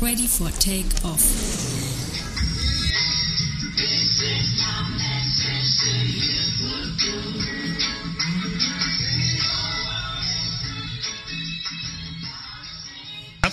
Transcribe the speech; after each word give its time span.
Ready 0.00 0.26
for 0.26 0.50
take 0.60 0.84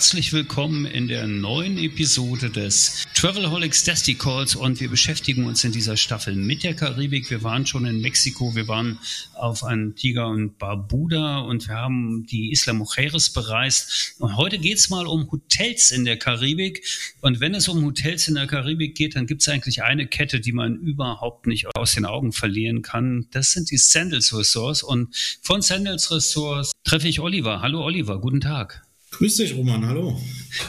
Herzlich 0.04 0.34
willkommen 0.34 0.84
in 0.84 1.08
der 1.08 1.26
neuen 1.26 1.78
Episode 1.78 2.50
des 2.50 3.06
Travelholics 3.14 3.84
Dusty 3.84 4.12
Calls 4.12 4.54
und 4.54 4.78
wir 4.78 4.90
beschäftigen 4.90 5.46
uns 5.46 5.64
in 5.64 5.72
dieser 5.72 5.96
Staffel 5.96 6.36
mit 6.36 6.62
der 6.62 6.74
Karibik. 6.74 7.30
Wir 7.30 7.42
waren 7.42 7.64
schon 7.64 7.86
in 7.86 8.02
Mexiko, 8.02 8.54
wir 8.54 8.68
waren 8.68 8.98
auf 9.32 9.64
Antigua 9.64 10.26
und 10.26 10.58
Barbuda 10.58 11.38
und 11.38 11.68
wir 11.68 11.76
haben 11.76 12.26
die 12.26 12.52
Isla 12.52 12.74
Mujeres 12.74 13.30
bereist. 13.30 14.16
Und 14.18 14.36
heute 14.36 14.58
geht 14.58 14.76
es 14.76 14.90
mal 14.90 15.06
um 15.06 15.32
Hotels 15.32 15.90
in 15.90 16.04
der 16.04 16.18
Karibik. 16.18 16.84
Und 17.22 17.40
wenn 17.40 17.54
es 17.54 17.66
um 17.68 17.82
Hotels 17.82 18.28
in 18.28 18.34
der 18.34 18.46
Karibik 18.46 18.94
geht, 18.94 19.16
dann 19.16 19.26
gibt 19.26 19.40
es 19.40 19.48
eigentlich 19.48 19.84
eine 19.84 20.06
Kette, 20.06 20.38
die 20.38 20.52
man 20.52 20.76
überhaupt 20.76 21.46
nicht 21.46 21.74
aus 21.74 21.94
den 21.94 22.04
Augen 22.04 22.32
verlieren 22.32 22.82
kann. 22.82 23.26
Das 23.30 23.52
sind 23.52 23.70
die 23.70 23.78
Sandals 23.78 24.36
Resorts. 24.36 24.82
Und 24.82 25.16
von 25.40 25.62
Sandals 25.62 26.10
Resorts 26.10 26.72
treffe 26.84 27.08
ich 27.08 27.20
Oliver. 27.20 27.62
Hallo 27.62 27.82
Oliver, 27.82 28.20
guten 28.20 28.42
Tag. 28.42 28.84
Grüß 29.18 29.36
dich, 29.36 29.54
Roman, 29.54 29.86
hallo. 29.86 30.20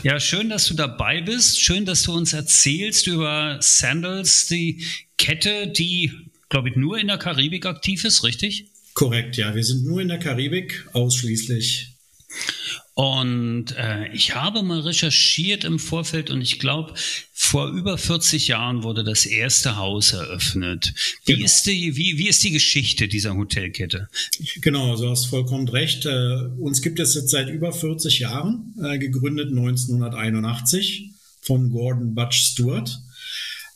Ja, 0.03 0.19
schön, 0.19 0.49
dass 0.49 0.67
du 0.67 0.75
dabei 0.75 1.21
bist. 1.21 1.59
Schön, 1.59 1.85
dass 1.85 2.03
du 2.03 2.13
uns 2.13 2.31
erzählst 2.31 3.07
über 3.07 3.57
Sandals, 3.59 4.45
die 4.45 4.83
Kette, 5.17 5.67
die, 5.67 6.11
glaube 6.49 6.69
ich, 6.69 6.75
nur 6.75 6.99
in 6.99 7.07
der 7.07 7.17
Karibik 7.17 7.65
aktiv 7.65 8.05
ist, 8.05 8.23
richtig? 8.23 8.67
Korrekt, 8.93 9.37
ja. 9.37 9.55
Wir 9.55 9.63
sind 9.63 9.83
nur 9.85 9.99
in 9.99 10.09
der 10.09 10.19
Karibik 10.19 10.87
ausschließlich. 10.93 11.95
Und 12.93 13.75
äh, 13.77 14.13
ich 14.13 14.35
habe 14.35 14.61
mal 14.61 14.79
recherchiert 14.79 15.63
im 15.63 15.79
Vorfeld 15.79 16.29
und 16.29 16.41
ich 16.41 16.59
glaube, 16.59 16.93
vor 17.45 17.69
über 17.69 17.97
40 17.97 18.47
Jahren 18.47 18.83
wurde 18.83 19.03
das 19.03 19.25
erste 19.25 19.77
Haus 19.77 20.13
eröffnet. 20.13 20.93
Wie, 21.25 21.33
genau. 21.33 21.45
ist, 21.45 21.63
die, 21.65 21.95
wie, 21.95 22.17
wie 22.17 22.27
ist 22.27 22.43
die 22.43 22.51
Geschichte 22.51 23.07
dieser 23.07 23.35
Hotelkette? 23.35 24.09
Genau, 24.61 24.95
du 24.95 25.09
hast 25.09 25.25
vollkommen 25.25 25.67
recht. 25.67 26.05
Äh, 26.05 26.35
uns 26.59 26.81
gibt 26.81 26.99
es 26.99 27.15
jetzt 27.15 27.29
seit 27.29 27.49
über 27.49 27.71
40 27.71 28.19
Jahren, 28.19 28.73
äh, 28.81 28.97
gegründet 28.97 29.49
1981 29.49 31.11
von 31.41 31.71
Gordon 31.71 32.15
Butch 32.15 32.37
Stewart, 32.37 32.99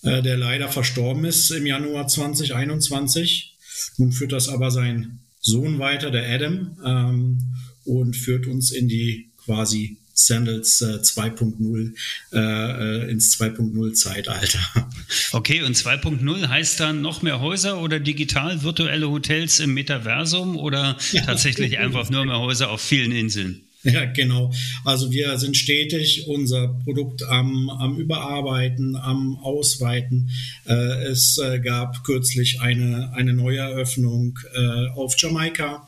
äh, 0.04 0.22
der 0.22 0.38
leider 0.38 0.70
verstorben 0.70 1.26
ist 1.26 1.52
im 1.52 1.66
Januar 1.66 2.08
2021. 2.08 3.56
Nun 3.98 4.12
führt 4.12 4.32
das 4.32 4.50
aber 4.50 4.72
sein 4.72 5.20
Sohn 5.42 5.80
weiter, 5.80 6.12
der 6.12 6.30
Adam. 6.30 6.78
Ähm, 6.84 7.56
und 7.90 8.16
führt 8.16 8.46
uns 8.46 8.72
in 8.72 8.88
die 8.88 9.30
quasi 9.44 9.98
Sandals 10.14 10.82
äh, 10.82 11.00
2.0 11.02 11.94
äh, 12.32 12.40
äh, 12.40 13.12
ins 13.12 13.40
2.0 13.40 13.94
Zeitalter. 13.94 14.60
Okay, 15.32 15.62
und 15.62 15.76
2.0 15.76 16.48
heißt 16.48 16.80
dann 16.80 17.02
noch 17.02 17.22
mehr 17.22 17.40
Häuser 17.40 17.80
oder 17.82 18.00
digital 18.00 18.64
virtuelle 18.64 19.10
Hotels 19.10 19.60
im 19.60 19.74
Metaversum 19.76 20.58
oder 20.58 20.98
ja. 21.12 21.22
tatsächlich 21.24 21.78
einfach 21.78 22.10
nur 22.10 22.26
mehr 22.26 22.40
Häuser 22.40 22.72
auf 22.72 22.82
vielen 22.82 23.12
Inseln? 23.12 23.69
Ja, 23.84 24.06
genau. 24.06 24.52
Also 24.84 25.12
wir 25.12 25.38
sind 25.38 25.56
stetig 25.56 26.28
unser 26.28 26.68
Produkt 26.68 27.24
am, 27.24 27.70
am 27.70 27.98
Überarbeiten, 27.98 28.98
am 28.98 29.38
Ausweiten. 29.38 30.32
Äh, 30.66 31.04
es 31.06 31.38
äh, 31.38 31.60
gab 31.60 32.04
kürzlich 32.04 32.60
eine, 32.60 33.14
eine 33.14 33.34
Neueröffnung 33.34 34.38
äh, 34.54 34.88
auf 34.90 35.16
Jamaika. 35.18 35.88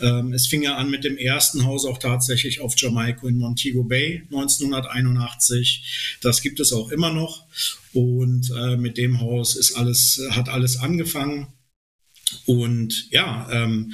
Ähm, 0.00 0.32
es 0.32 0.48
fing 0.48 0.62
ja 0.62 0.76
an 0.76 0.90
mit 0.90 1.04
dem 1.04 1.16
ersten 1.16 1.64
Haus 1.64 1.84
auch 1.84 1.98
tatsächlich 1.98 2.60
auf 2.60 2.74
Jamaika 2.76 3.28
in 3.28 3.38
Montego 3.38 3.84
Bay 3.84 4.24
1981. 4.32 6.18
Das 6.20 6.42
gibt 6.42 6.58
es 6.58 6.72
auch 6.72 6.90
immer 6.90 7.12
noch. 7.12 7.46
Und 7.92 8.50
äh, 8.50 8.76
mit 8.76 8.98
dem 8.98 9.20
Haus 9.20 9.54
ist 9.54 9.76
alles, 9.76 10.20
hat 10.30 10.48
alles 10.48 10.78
angefangen. 10.78 11.46
Und 12.48 13.10
ja, 13.10 13.46
ähm, 13.52 13.92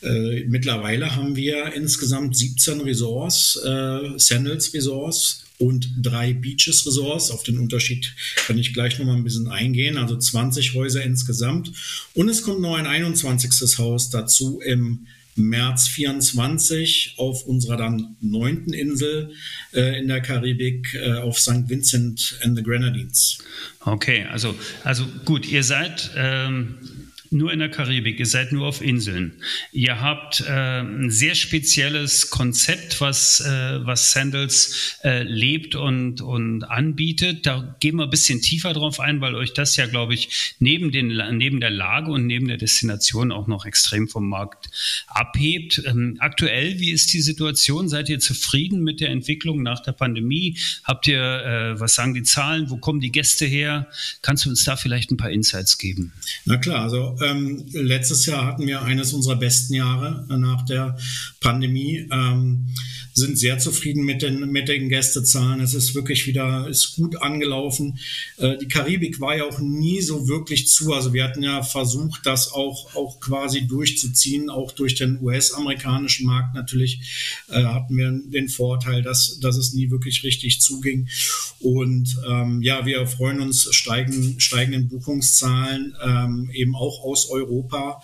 äh, 0.00 0.44
mittlerweile 0.44 1.16
haben 1.16 1.34
wir 1.34 1.72
insgesamt 1.72 2.36
17 2.36 2.80
Resorts, 2.82 3.56
äh, 3.56 4.16
Sandals 4.16 4.72
Resorts 4.72 5.44
und 5.58 5.90
drei 6.00 6.32
Beaches 6.32 6.86
Resorts. 6.86 7.32
Auf 7.32 7.42
den 7.42 7.58
Unterschied 7.58 8.14
kann 8.46 8.58
ich 8.58 8.72
gleich 8.74 9.00
noch 9.00 9.06
mal 9.06 9.16
ein 9.16 9.24
bisschen 9.24 9.48
eingehen. 9.48 9.98
Also 9.98 10.16
20 10.16 10.74
Häuser 10.74 11.02
insgesamt. 11.02 11.72
Und 12.14 12.28
es 12.28 12.42
kommt 12.42 12.60
noch 12.60 12.76
ein 12.76 12.86
21. 12.86 13.78
Haus 13.78 14.08
dazu 14.08 14.60
im 14.60 15.08
März 15.34 15.88
24 15.88 17.14
auf 17.16 17.44
unserer 17.44 17.76
dann 17.76 18.14
neunten 18.20 18.72
Insel 18.72 19.32
äh, 19.74 19.98
in 19.98 20.06
der 20.06 20.20
Karibik 20.20 20.94
äh, 20.94 21.14
auf 21.14 21.40
St. 21.40 21.68
Vincent 21.68 22.38
and 22.44 22.56
the 22.56 22.62
Grenadines. 22.62 23.38
Okay, 23.80 24.24
also, 24.30 24.54
also 24.84 25.04
gut, 25.24 25.44
ihr 25.48 25.64
seid 25.64 26.12
ähm 26.14 26.78
nur 27.30 27.52
in 27.52 27.58
der 27.58 27.70
Karibik, 27.70 28.18
ihr 28.18 28.26
seid 28.26 28.52
nur 28.52 28.66
auf 28.66 28.80
Inseln. 28.80 29.40
Ihr 29.72 30.00
habt 30.00 30.40
äh, 30.40 30.80
ein 30.80 31.10
sehr 31.10 31.34
spezielles 31.34 32.30
Konzept, 32.30 33.00
was, 33.00 33.40
äh, 33.40 33.84
was 33.84 34.12
Sandals 34.12 34.98
äh, 35.04 35.22
lebt 35.22 35.74
und, 35.74 36.20
und 36.20 36.64
anbietet. 36.64 37.46
Da 37.46 37.76
gehen 37.80 37.96
wir 37.96 38.04
ein 38.04 38.10
bisschen 38.10 38.40
tiefer 38.40 38.72
drauf 38.72 39.00
ein, 39.00 39.20
weil 39.20 39.34
euch 39.34 39.52
das 39.52 39.76
ja, 39.76 39.86
glaube 39.86 40.14
ich, 40.14 40.54
neben, 40.58 40.92
den, 40.92 41.08
neben 41.36 41.60
der 41.60 41.70
Lage 41.70 42.10
und 42.10 42.26
neben 42.26 42.48
der 42.48 42.56
Destination 42.56 43.32
auch 43.32 43.46
noch 43.46 43.66
extrem 43.66 44.08
vom 44.08 44.28
Markt 44.28 44.70
abhebt. 45.08 45.82
Ähm, 45.86 46.16
aktuell, 46.20 46.78
wie 46.80 46.90
ist 46.90 47.12
die 47.12 47.20
Situation? 47.20 47.88
Seid 47.88 48.08
ihr 48.08 48.18
zufrieden 48.18 48.82
mit 48.82 49.00
der 49.00 49.10
Entwicklung 49.10 49.62
nach 49.62 49.80
der 49.80 49.92
Pandemie? 49.92 50.58
Habt 50.84 51.06
ihr, 51.06 51.20
äh, 51.20 51.80
was 51.80 51.94
sagen 51.94 52.14
die 52.14 52.22
Zahlen? 52.22 52.70
Wo 52.70 52.78
kommen 52.78 53.00
die 53.00 53.12
Gäste 53.12 53.46
her? 53.46 53.88
Kannst 54.22 54.44
du 54.44 54.50
uns 54.50 54.64
da 54.64 54.76
vielleicht 54.76 55.10
ein 55.10 55.16
paar 55.16 55.30
Insights 55.30 55.78
geben? 55.78 56.12
Na 56.44 56.56
klar, 56.56 56.82
also 56.82 57.16
ähm, 57.30 57.64
letztes 57.72 58.26
Jahr 58.26 58.46
hatten 58.46 58.66
wir 58.66 58.82
eines 58.82 59.12
unserer 59.12 59.36
besten 59.36 59.74
Jahre 59.74 60.26
nach 60.28 60.64
der 60.64 60.96
Pandemie. 61.40 62.08
Ähm, 62.10 62.66
sind 63.16 63.38
sehr 63.38 63.58
zufrieden 63.58 64.04
mit 64.04 64.20
den, 64.20 64.52
mit 64.52 64.68
den 64.68 64.90
Gästezahlen. 64.90 65.60
Es 65.60 65.72
ist 65.72 65.94
wirklich 65.94 66.26
wieder, 66.26 66.68
ist 66.68 66.96
gut 66.96 67.22
angelaufen. 67.22 67.98
Äh, 68.36 68.58
die 68.58 68.68
Karibik 68.68 69.20
war 69.20 69.34
ja 69.34 69.44
auch 69.44 69.58
nie 69.58 70.02
so 70.02 70.28
wirklich 70.28 70.68
zu. 70.68 70.92
Also 70.92 71.14
wir 71.14 71.24
hatten 71.24 71.42
ja 71.42 71.62
versucht, 71.62 72.26
das 72.26 72.52
auch, 72.52 72.94
auch 72.94 73.18
quasi 73.18 73.66
durchzuziehen, 73.66 74.50
auch 74.50 74.70
durch 74.70 74.96
den 74.96 75.18
US-amerikanischen 75.22 76.26
Markt 76.26 76.54
natürlich 76.54 77.40
äh, 77.48 77.64
hatten 77.64 77.96
wir 77.96 78.12
den 78.12 78.50
Vorteil, 78.50 79.00
dass, 79.00 79.40
dass 79.40 79.56
es 79.56 79.72
nie 79.72 79.90
wirklich 79.90 80.22
richtig 80.22 80.60
zuging. 80.60 81.08
Und 81.60 82.18
ähm, 82.28 82.60
ja, 82.60 82.84
wir 82.84 83.06
freuen 83.06 83.40
uns 83.40 83.66
steigen, 83.74 84.38
steigenden 84.40 84.88
Buchungszahlen, 84.88 85.96
ähm, 86.04 86.50
eben 86.52 86.76
auch 86.76 87.02
aus 87.02 87.30
Europa, 87.30 88.02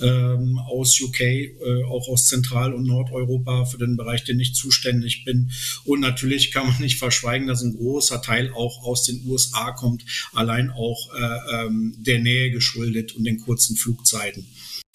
ähm, 0.00 0.58
aus 0.58 0.98
UK, 0.98 1.20
äh, 1.20 1.84
auch 1.86 2.08
aus 2.08 2.28
Zentral- 2.28 2.72
und 2.72 2.84
Nordeuropa 2.84 3.66
für 3.66 3.76
den 3.76 3.98
Bereich, 3.98 4.24
den 4.24 4.40
ich 4.40 4.53
zuständig 4.54 5.24
bin. 5.24 5.50
Und 5.84 6.00
natürlich 6.00 6.52
kann 6.52 6.66
man 6.66 6.80
nicht 6.80 6.98
verschweigen, 6.98 7.46
dass 7.46 7.62
ein 7.62 7.76
großer 7.76 8.22
Teil 8.22 8.52
auch 8.52 8.82
aus 8.82 9.04
den 9.04 9.22
USA 9.26 9.72
kommt, 9.72 10.04
allein 10.32 10.70
auch 10.70 11.14
äh, 11.14 11.64
ähm, 11.64 11.94
der 11.98 12.20
Nähe 12.20 12.50
geschuldet 12.50 13.12
und 13.14 13.24
den 13.24 13.40
kurzen 13.40 13.76
Flugzeiten. 13.76 14.46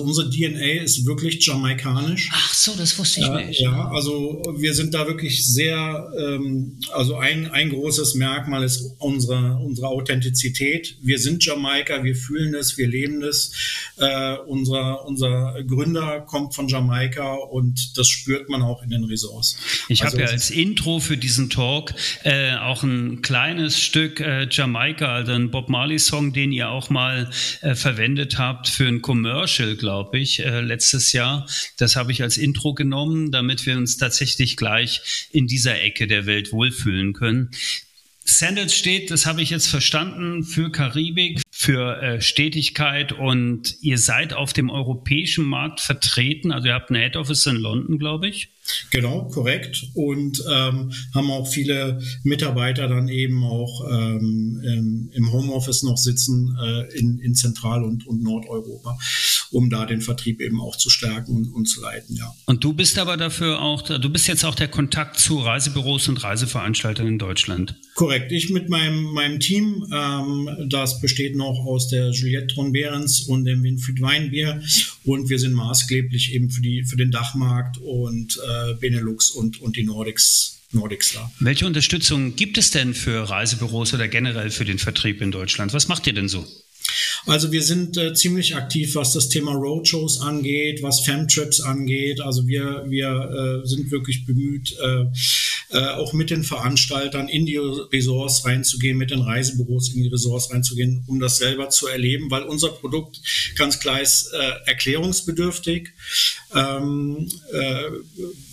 Unsere 0.01 0.30
DNA 0.30 0.84
ist 0.84 1.06
wirklich 1.06 1.46
jamaikanisch. 1.46 2.30
Ach 2.31 2.54
so, 2.54 2.74
das 2.78 2.98
wusste 2.98 3.19
ich 3.22 3.28
äh, 3.28 3.46
nicht. 3.46 3.60
Ja, 3.60 3.90
also 3.92 4.42
wir 4.57 4.74
sind 4.74 4.94
da 4.94 5.07
wirklich 5.07 5.46
sehr, 5.46 6.12
ähm, 6.18 6.80
also 6.94 7.18
ein, 7.18 7.51
ein 7.51 7.69
großes 7.69 8.16
Merkmal 8.16 8.63
ist 8.63 8.96
unsere, 9.00 9.57
unsere 9.57 9.88
Authentizität. 9.88 10.96
Wir 11.01 11.19
sind 11.19 11.44
Jamaika, 11.44 12.04
wir 12.04 12.16
fühlen 12.16 12.56
es, 12.56 12.78
wir 12.78 12.88
leben 12.88 13.22
es. 13.24 13.51
Äh, 13.98 14.38
unser, 14.48 15.06
unser 15.06 15.62
Gründer 15.68 16.22
kommt 16.22 16.56
von 16.56 16.69
Jamaika 16.69 17.34
und 17.34 17.98
das 17.98 18.07
spürt 18.07 18.50
man 18.50 18.62
auch 18.62 18.81
in 18.84 18.90
den 18.90 19.04
Ressorts. 19.04 19.57
Ich 19.90 20.04
also, 20.04 20.13
habe 20.13 20.28
ja 20.28 20.31
als 20.31 20.50
Intro 20.50 21.00
für 21.00 21.18
diesen 21.18 21.50
Talk 21.50 21.94
äh, 22.24 22.56
auch 22.56 22.84
ein 22.84 23.22
kleines 23.22 23.80
Stück 23.80 24.22
äh, 24.22 24.48
Jamaika, 24.50 25.13
also 25.13 25.34
ein 25.34 25.51
Bob 25.51 25.68
Marley-Song, 25.68 26.31
den 26.31 26.54
ihr 26.54 26.69
auch 26.69 26.90
mal 26.90 27.30
äh, 27.62 27.75
verwendet 27.75 28.38
habt 28.38 28.69
für 28.69 28.88
ein 28.88 29.01
Commercial, 29.01 29.75
glaube 29.75 29.88
glaube 29.89 30.19
ich, 30.19 30.45
äh, 30.45 30.62
letztes 30.62 31.13
Jahr. 31.13 31.47
Das 31.77 31.95
habe 31.95 32.12
ich 32.12 32.21
als 32.21 32.38
Intro 32.38 32.75
genommen, 32.75 33.31
damit 33.31 33.65
wir 33.65 33.75
uns 33.75 33.97
tatsächlich 33.97 34.56
gleich 34.56 35.27
in 35.31 35.47
dieser 35.47 35.81
Ecke 35.81 36.06
der 36.06 36.27
Welt 36.27 36.51
wohlfühlen 36.51 37.13
können. 37.13 37.50
Sandals 38.24 38.75
steht, 38.75 39.09
das 39.09 39.25
habe 39.25 39.41
ich 39.41 39.50
jetzt 39.50 39.65
verstanden, 39.65 40.44
für 40.44 40.71
Karibik, 40.71 41.41
für 41.50 42.00
äh, 42.03 42.21
Stetigkeit 42.21 43.13
und 43.13 43.77
ihr 43.81 43.97
seid 43.97 44.33
auf 44.33 44.53
dem 44.53 44.69
europäischen 44.69 45.44
Markt 45.44 45.80
vertreten. 45.80 46.51
Also 46.51 46.68
ihr 46.68 46.75
habt 46.75 46.91
ein 46.91 46.95
Head 46.95 47.15
Office 47.15 47.47
in 47.47 47.56
London, 47.56 47.97
glaube 47.97 48.27
ich. 48.27 48.50
Genau, 48.91 49.25
korrekt. 49.25 49.88
Und 49.94 50.44
ähm, 50.51 50.91
haben 51.13 51.31
auch 51.31 51.47
viele 51.47 52.01
Mitarbeiter 52.23 52.88
dann 52.88 53.07
eben 53.07 53.44
auch 53.44 53.85
ähm, 53.89 55.09
im 55.13 55.31
Homeoffice 55.31 55.83
noch 55.83 55.97
sitzen 55.97 56.57
äh, 56.61 56.97
in, 56.97 57.19
in 57.19 57.35
Zentral- 57.35 57.83
und, 57.83 58.07
und 58.07 58.23
Nordeuropa, 58.23 58.97
um 59.51 59.69
da 59.69 59.85
den 59.85 60.01
Vertrieb 60.01 60.41
eben 60.41 60.61
auch 60.61 60.75
zu 60.75 60.89
stärken 60.89 61.35
und, 61.35 61.53
und 61.53 61.65
zu 61.65 61.81
leiten, 61.81 62.15
ja. 62.15 62.33
Und 62.45 62.63
du 62.63 62.73
bist 62.73 62.97
aber 63.00 63.17
dafür 63.17 63.61
auch, 63.61 63.81
du 63.81 64.09
bist 64.09 64.27
jetzt 64.27 64.45
auch 64.45 64.56
der 64.56 64.67
Kontakt 64.67 65.19
zu 65.19 65.39
Reisebüros 65.39 66.07
und 66.07 66.23
Reiseveranstaltern 66.23 67.07
in 67.07 67.19
Deutschland. 67.19 67.75
Korrekt. 67.95 68.31
Ich 68.31 68.50
mit 68.50 68.69
meinem, 68.69 69.03
meinem 69.13 69.39
Team, 69.39 69.85
ähm, 69.94 70.50
das 70.67 71.01
besteht 71.01 71.35
noch 71.35 71.65
aus 71.65 71.89
der 71.89 72.12
Juliette 72.12 72.47
Tron-Behrens 72.47 73.21
und 73.21 73.45
dem 73.45 73.63
Winfried 73.63 74.01
Weinbier 74.01 74.62
und 75.03 75.29
wir 75.29 75.39
sind 75.39 75.53
maßgeblich 75.53 76.33
eben 76.33 76.50
für, 76.50 76.62
die, 76.62 76.83
für 76.83 76.97
den 76.97 77.12
Dachmarkt 77.12 77.77
und 77.77 78.38
äh, 78.38 78.58
äh, 78.67 78.73
Benelux 78.75 79.31
und, 79.31 79.61
und 79.61 79.75
die 79.75 79.83
Nordics 79.83 80.56
Nordics 80.71 81.13
da. 81.13 81.31
Welche 81.39 81.65
Unterstützung 81.65 82.35
gibt 82.35 82.57
es 82.57 82.69
denn 82.69 82.94
für 82.94 83.27
Reisebüros 83.27 83.94
oder 83.94 84.07
generell 84.07 84.51
für 84.51 84.65
den 84.65 84.77
Vertrieb 84.77 85.19
in 85.21 85.31
Deutschland? 85.31 85.73
Was 85.73 85.88
macht 85.88 86.06
ihr 86.06 86.13
denn 86.13 86.29
so? 86.29 86.45
Also 87.25 87.51
wir 87.51 87.61
sind 87.61 87.97
äh, 87.97 88.13
ziemlich 88.13 88.56
aktiv, 88.56 88.95
was 88.95 89.13
das 89.13 89.29
Thema 89.29 89.53
Roadshows 89.53 90.21
angeht, 90.21 90.81
was 90.81 91.01
Femtrips 91.01 91.61
angeht. 91.61 92.21
Also 92.21 92.47
wir, 92.47 92.85
wir 92.88 93.61
äh, 93.63 93.67
sind 93.67 93.91
wirklich 93.91 94.25
bemüht, 94.25 94.75
äh, 94.79 95.05
äh, 95.71 95.80
auch 95.80 96.13
mit 96.13 96.30
den 96.30 96.44
Veranstaltern 96.44 97.30
in 97.30 97.45
die 97.45 97.57
Ressorts 97.57 98.45
reinzugehen, 98.45 98.98
mit 98.98 99.12
den 99.12 99.21
Reisebüros 99.21 99.94
in 99.94 100.04
die 100.04 100.10
Ressorts 100.10 100.51
reinzugehen, 100.51 101.04
um 101.07 101.19
das 101.19 101.38
selber 101.38 101.69
zu 101.69 101.88
erleben, 101.88 102.31
weil 102.31 102.44
unser 102.44 102.69
Produkt 102.69 103.21
ganz 103.56 103.80
klar 103.80 104.01
ist 104.01 104.31
äh, 104.33 104.51
erklärungsbedürftig, 104.66 105.89
ähm, 106.56 107.30
äh, 107.51 107.83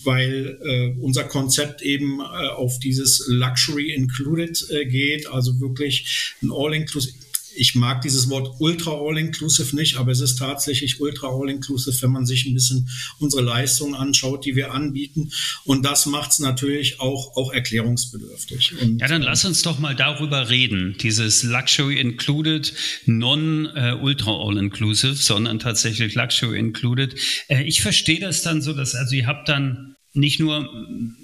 weil 0.05 0.59
äh, 0.63 1.01
unser 1.01 1.25
Konzept 1.25 1.83
eben 1.83 2.21
äh, 2.21 2.23
auf 2.23 2.79
dieses 2.79 3.25
Luxury 3.29 3.93
Included 3.93 4.67
äh, 4.71 4.85
geht, 4.85 5.27
also 5.27 5.59
wirklich 5.61 6.35
ein 6.43 6.51
All-Inclusive 6.53 7.26
ich 7.57 7.75
mag 7.75 8.03
dieses 8.03 8.29
Wort 8.31 8.57
Ultra 8.59 8.93
All-Inclusive 8.93 9.75
nicht, 9.75 9.97
aber 9.97 10.13
es 10.13 10.21
ist 10.21 10.37
tatsächlich 10.37 11.01
Ultra 11.01 11.29
All-Inclusive, 11.29 12.01
wenn 12.03 12.11
man 12.11 12.27
sich 12.27 12.47
ein 12.47 12.55
bisschen 12.55 12.89
unsere 13.19 13.43
Leistungen 13.43 13.95
anschaut, 13.95 14.45
die 14.45 14.57
wir 14.57 14.73
anbieten. 14.73 15.31
Und 15.65 15.85
das 15.85 16.07
macht 16.07 16.33
es 16.33 16.39
natürlich 16.39 17.01
auch, 17.01 17.37
auch 17.37 17.53
erklärungsbedürftig. 17.53 18.75
Und, 18.81 19.01
ja, 19.01 19.09
dann 19.09 19.23
lass 19.23 19.45
uns 19.45 19.63
doch 19.63 19.79
mal 19.79 19.95
darüber 19.95 20.49
reden. 20.49 20.97
Dieses 21.01 21.43
Luxury 21.43 21.99
Included, 21.99 22.73
non-Ultra 23.07 24.31
äh, 24.31 24.47
All-Inclusive, 24.47 25.15
sondern 25.15 25.59
tatsächlich 25.59 26.15
Luxury 26.15 26.59
Included. 26.59 27.15
Äh, 27.49 27.65
ich 27.65 27.83
verstehe 27.83 28.21
das 28.21 28.43
dann 28.43 28.63
so, 28.63 28.73
dass 28.73 28.95
also 28.95 29.15
ihr 29.15 29.27
habt 29.27 29.49
dann 29.49 29.96
nicht 30.17 30.41
nur 30.41 30.69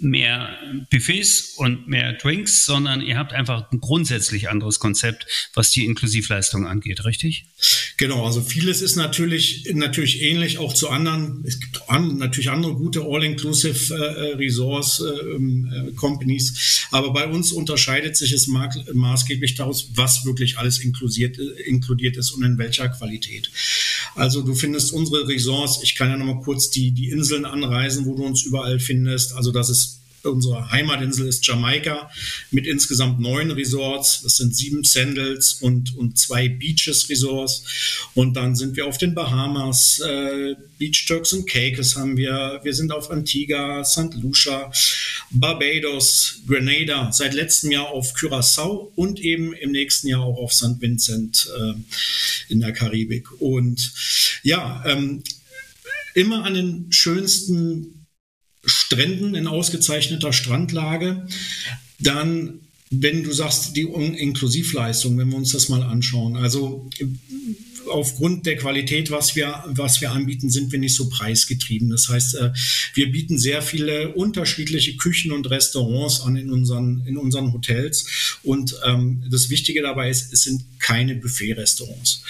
mehr 0.01 0.57
Buffets 0.91 1.55
und 1.57 1.89
mehr 1.89 2.13
Drinks, 2.15 2.65
sondern 2.65 3.01
ihr 3.01 3.17
habt 3.17 3.33
einfach 3.33 3.71
ein 3.73 3.81
grundsätzlich 3.81 4.49
anderes 4.51 4.79
Konzept, 4.79 5.27
was 5.55 5.71
die 5.71 5.85
Inklusivleistung 5.85 6.67
angeht, 6.67 7.05
richtig? 7.05 7.47
Genau, 7.97 8.27
also 8.27 8.43
vieles 8.43 8.83
ist 8.83 8.97
natürlich, 8.97 9.69
natürlich 9.73 10.23
ähnlich 10.23 10.59
auch 10.59 10.75
zu 10.75 10.91
anderen. 10.91 11.43
Es 11.47 11.59
gibt 11.61 11.89
an, 11.89 12.19
natürlich 12.19 12.51
andere 12.51 12.75
gute 12.75 13.03
All-Inclusive 13.03 13.95
äh, 13.95 14.35
Resource 14.37 15.01
äh, 15.01 15.35
ähm, 15.35 15.73
äh, 15.73 15.93
Companies, 15.93 16.87
aber 16.91 17.13
bei 17.13 17.27
uns 17.27 17.53
unterscheidet 17.53 18.17
sich 18.17 18.33
es 18.33 18.47
ma 18.47 18.69
maßgeblich 18.93 19.55
daraus, 19.55 19.91
was 19.95 20.25
wirklich 20.25 20.59
alles 20.59 20.79
inkludiert, 20.79 21.39
äh, 21.39 21.63
inkludiert 21.63 22.17
ist 22.17 22.33
und 22.33 22.43
in 22.45 22.59
welcher 22.59 22.89
Qualität. 22.89 23.51
Also 24.15 24.43
du 24.43 24.55
findest 24.55 24.93
unsere 24.93 25.27
Resorts, 25.27 25.81
ich 25.83 25.95
kann 25.95 26.11
ja 26.11 26.17
nochmal 26.17 26.43
kurz 26.43 26.71
die, 26.71 26.93
die 26.93 27.09
Inseln 27.09 27.45
anreisen, 27.45 28.07
wo 28.07 28.15
du 28.15 28.25
uns 28.25 28.43
überall 28.43 28.79
findest. 28.79 29.35
Also 29.35 29.53
das 29.53 29.71
ist 29.71 30.03
unsere 30.31 30.71
Heimatinsel 30.71 31.27
ist 31.27 31.47
Jamaika 31.47 32.11
mit 32.51 32.67
insgesamt 32.67 33.21
neun 33.21 33.51
Resorts. 33.51 34.23
Das 34.23 34.37
sind 34.37 34.55
sieben 34.55 34.85
Sandals 34.85 35.55
und, 35.55 35.97
und 35.97 36.19
zwei 36.19 36.49
Beaches 36.49 37.09
Resorts. 37.09 37.65
Und 38.15 38.35
dann 38.35 38.55
sind 38.55 38.77
wir 38.77 38.87
auf 38.87 38.99
den 38.99 39.15
Bahamas, 39.15 40.01
äh, 40.01 40.55
Beach 40.79 41.07
Turks 41.07 41.33
und 41.33 41.49
Caicos 41.49 41.97
haben 41.97 42.17
wir. 42.17 42.61
Wir 42.63 42.75
sind 42.75 42.93
auf 42.93 43.11
Antigua, 43.11 43.85
St. 43.85 44.15
Lucia, 44.21 44.71
Barbados, 45.33 46.43
Grenada, 46.47 47.11
seit 47.13 47.35
letztem 47.35 47.73
Jahr 47.73 47.89
auf 47.89 48.15
Curacao 48.15 48.93
und 48.97 49.21
eben 49.21 49.53
im 49.55 49.73
nächsten 49.73 50.09
Jahr 50.09 50.23
auch 50.23 50.37
auf 50.37 50.53
St. 50.53 50.81
Vincent 50.81 51.49
äh, 51.59 51.73
in 52.49 52.61
der 52.61 52.73
Karibik. 52.73 53.41
Und 53.41 53.93
ja, 54.43 54.83
ähm, 54.87 55.23
immer 56.15 56.45
an 56.45 56.55
den 56.55 56.93
schönsten 56.93 58.07
Stränden 58.65 59.35
in 59.35 59.47
ausgezeichneter 59.47 60.33
Strandlage. 60.33 61.27
Dann, 61.99 62.61
wenn 62.91 63.25
du 63.25 63.33
sagst, 63.33 63.77
die 63.77 63.83
Inklusivleistung, 63.83 65.17
wenn 65.19 65.31
wir 65.31 65.37
uns 65.37 65.53
das 65.53 65.69
mal 65.69 65.83
anschauen. 65.83 66.37
Also 66.37 66.91
aufgrund 67.93 68.47
der 68.47 68.57
Qualität, 68.57 69.11
was 69.11 69.37
wir, 69.37 69.65
was 69.67 70.01
wir 70.01 70.13
anbieten, 70.13 70.51
sind 70.51 70.73
wir 70.73 70.79
nicht 70.79 70.95
so 70.95 71.09
preisgetrieben. 71.09 71.91
Das 71.91 72.09
heißt, 72.09 72.35
äh, 72.37 72.53
wir 72.95 73.11
bieten 73.13 73.39
sehr 73.39 73.63
viele 73.63 74.15
unterschiedliche 74.15 74.97
Küchen 74.97 75.33
und 75.33 75.51
Restaurants 75.51 76.21
an 76.23 76.37
in 76.37 76.51
unseren, 76.51 77.05
in 77.07 77.17
unseren 77.17 77.53
Hotels. 77.53 78.39
Und 78.43 78.75
ähm, 78.85 79.23
das 79.31 79.51
Wichtige 79.51 79.83
dabei 79.83 80.11
ist, 80.11 80.33
es 80.33 80.43
sind 80.43 80.65
keine 80.79 81.15
Buffet-Restaurants. 81.15 82.23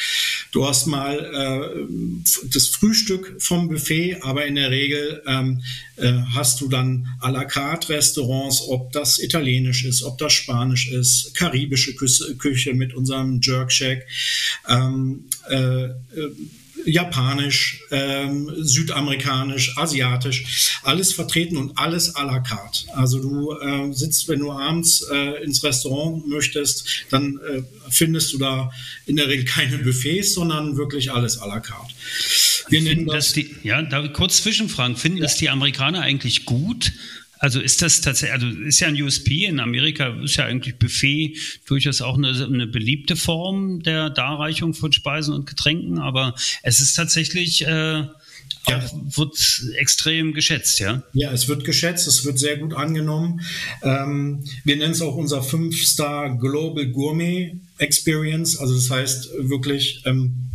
Du 0.53 0.67
hast 0.67 0.87
mal 0.87 1.19
äh, 1.19 2.47
das 2.53 2.67
Frühstück 2.69 3.37
vom 3.39 3.69
Buffet, 3.69 4.19
aber 4.21 4.45
in 4.45 4.57
der 4.57 4.71
Regel 4.71 5.23
ähm, 5.27 5.63
äh, 5.97 6.13
hast 6.35 6.61
du 6.61 6.69
dann 6.69 7.09
à 7.21 7.31
la 7.31 7.45
carte 7.45 7.89
Restaurants, 7.91 8.63
ob 8.69 8.93
das 8.93 9.19
italienisch 9.19 9.85
ist, 9.85 10.03
ob 10.03 10.19
das 10.19 10.33
spanisch 10.33 10.91
ist, 10.91 11.35
karibische 11.35 11.95
Küche 11.95 12.75
mit 12.75 12.93
unserem 12.95 13.41
Jerk 13.43 13.73
Shack. 13.73 14.07
Ähm, 14.69 15.25
äh, 15.53 15.85
äh, 15.85 15.95
japanisch, 16.85 17.81
ähm, 17.91 18.51
südamerikanisch, 18.59 19.77
asiatisch, 19.77 20.81
alles 20.83 21.13
vertreten 21.13 21.57
und 21.57 21.79
alles 21.79 22.17
à 22.17 22.25
la 22.25 22.41
carte. 22.41 22.85
Also 22.95 23.21
du 23.21 23.53
äh, 23.53 23.93
sitzt, 23.93 24.29
wenn 24.29 24.41
du 24.41 24.51
abends 24.51 25.07
äh, 25.13 25.43
ins 25.45 25.63
Restaurant 25.63 26.27
möchtest, 26.27 27.05
dann 27.11 27.39
äh, 27.49 27.63
findest 27.91 28.33
du 28.33 28.39
da 28.39 28.73
in 29.07 29.17
der 29.17 29.29
Regel 29.29 29.45
keine 29.45 29.79
Buffets, 29.79 30.35
sondern 30.35 30.77
wirklich 30.77 31.13
alles 31.13 31.41
à 31.41 31.47
la 31.47 31.61
carte. 31.61 31.95
Wir 32.69 32.83
nennen 32.83 33.07
das, 33.07 33.33
die, 33.33 33.55
ja, 33.63 33.83
da 33.83 34.07
kurz 34.09 34.39
zwischenfragen, 34.39 34.97
finden 34.97 35.19
ja. 35.19 35.25
das 35.25 35.37
die 35.37 35.51
Amerikaner 35.51 36.01
eigentlich 36.01 36.47
gut? 36.47 36.93
Also 37.43 37.61
ist 37.61 37.83
das 37.83 38.01
tatsächlich, 38.01 38.33
also 38.33 38.47
ist 38.61 38.79
ja 38.79 38.87
ein 38.87 39.03
USP 39.03 39.47
in 39.47 39.59
Amerika, 39.59 40.17
ist 40.23 40.37
ja 40.37 40.45
eigentlich 40.45 40.79
Buffet 40.79 41.37
durchaus 41.67 42.01
auch 42.01 42.17
eine, 42.17 42.29
eine 42.29 42.69
beliebte 42.69 43.17
Form 43.17 43.83
der 43.83 44.11
Darreichung 44.11 44.75
von 44.75 44.93
Speisen 44.93 45.35
und 45.35 45.47
Getränken, 45.47 45.99
aber 45.99 46.37
es 46.63 46.79
ist 46.79 46.95
tatsächlich 46.95 47.67
äh, 47.67 48.05
ja. 48.69 48.79
Auch, 48.79 48.93
wird 49.17 49.65
extrem 49.77 50.35
geschätzt, 50.35 50.79
ja? 50.79 51.03
Ja, 51.15 51.33
es 51.33 51.49
wird 51.49 51.65
geschätzt, 51.65 52.07
es 52.07 52.25
wird 52.25 52.39
sehr 52.39 52.59
gut 52.59 52.75
angenommen. 52.75 53.41
Ähm, 53.83 54.45
wir 54.63 54.77
nennen 54.77 54.93
es 54.93 55.03
auch 55.03 55.17
unser 55.17 55.41
5-Star 55.41 56.39
Global 56.39 56.87
Gourmet 56.87 57.57
Experience. 57.79 58.57
Also 58.57 58.77
das 58.77 58.89
heißt 58.89 59.31
wirklich 59.37 60.03
ähm, 60.05 60.52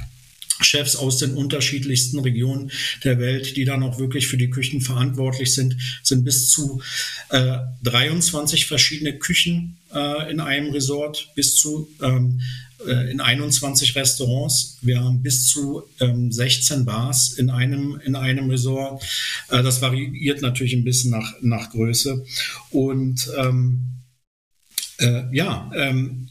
Chefs 0.61 0.95
aus 0.95 1.17
den 1.17 1.33
unterschiedlichsten 1.33 2.19
Regionen 2.19 2.71
der 3.03 3.19
Welt, 3.19 3.55
die 3.57 3.65
dann 3.65 3.83
auch 3.83 3.99
wirklich 3.99 4.27
für 4.27 4.37
die 4.37 4.49
Küchen 4.49 4.81
verantwortlich 4.81 5.53
sind, 5.53 5.77
sind 6.03 6.23
bis 6.23 6.49
zu 6.49 6.81
äh, 7.29 7.59
23 7.83 8.65
verschiedene 8.65 9.17
Küchen 9.17 9.77
äh, 9.93 10.31
in 10.31 10.39
einem 10.39 10.71
Resort, 10.71 11.29
bis 11.35 11.55
zu 11.55 11.89
ähm, 12.01 12.41
äh, 12.85 13.11
in 13.11 13.21
21 13.21 13.95
Restaurants. 13.95 14.77
Wir 14.81 14.99
haben 14.99 15.21
bis 15.21 15.47
zu 15.47 15.83
ähm, 15.99 16.31
16 16.31 16.85
Bars 16.85 17.33
in 17.33 17.49
einem, 17.49 17.99
in 18.03 18.15
einem 18.15 18.49
Resort. 18.49 19.03
Äh, 19.49 19.63
das 19.63 19.81
variiert 19.81 20.41
natürlich 20.41 20.73
ein 20.73 20.83
bisschen 20.83 21.11
nach, 21.11 21.33
nach 21.41 21.71
Größe. 21.71 22.25
Und 22.69 23.29
ähm, 23.37 23.97
äh, 24.99 25.23
ja, 25.35 25.71
ähm, 25.75 26.29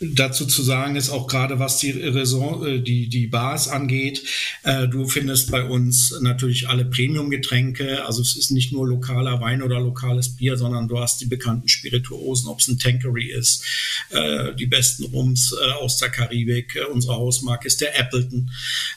dazu 0.00 0.46
zu 0.46 0.62
sagen 0.62 0.96
ist, 0.96 1.10
auch 1.10 1.26
gerade 1.26 1.58
was 1.58 1.78
die, 1.78 1.90
Raison, 1.90 2.66
äh, 2.66 2.80
die, 2.80 3.08
die 3.08 3.26
Bars 3.26 3.68
angeht, 3.68 4.22
äh, 4.62 4.86
du 4.86 5.08
findest 5.08 5.50
bei 5.50 5.64
uns 5.64 6.14
natürlich 6.20 6.68
alle 6.68 6.84
Premium-Getränke. 6.84 8.04
Also 8.04 8.22
es 8.22 8.36
ist 8.36 8.50
nicht 8.50 8.72
nur 8.72 8.86
lokaler 8.86 9.40
Wein 9.40 9.62
oder 9.62 9.80
lokales 9.80 10.36
Bier, 10.36 10.56
sondern 10.56 10.88
du 10.88 10.98
hast 10.98 11.20
die 11.20 11.26
bekannten 11.26 11.68
Spirituosen, 11.68 12.48
ob 12.48 12.60
es 12.60 12.68
ein 12.68 12.78
Tankery 12.78 13.32
ist, 13.32 13.64
äh, 14.10 14.54
die 14.54 14.66
besten 14.66 15.04
Rums 15.04 15.52
äh, 15.52 15.72
aus 15.72 15.98
der 15.98 16.10
Karibik. 16.10 16.76
Äh, 16.76 16.84
unsere 16.84 17.16
Hausmarke 17.16 17.66
ist 17.66 17.80
der 17.80 17.98
Appleton, 17.98 18.50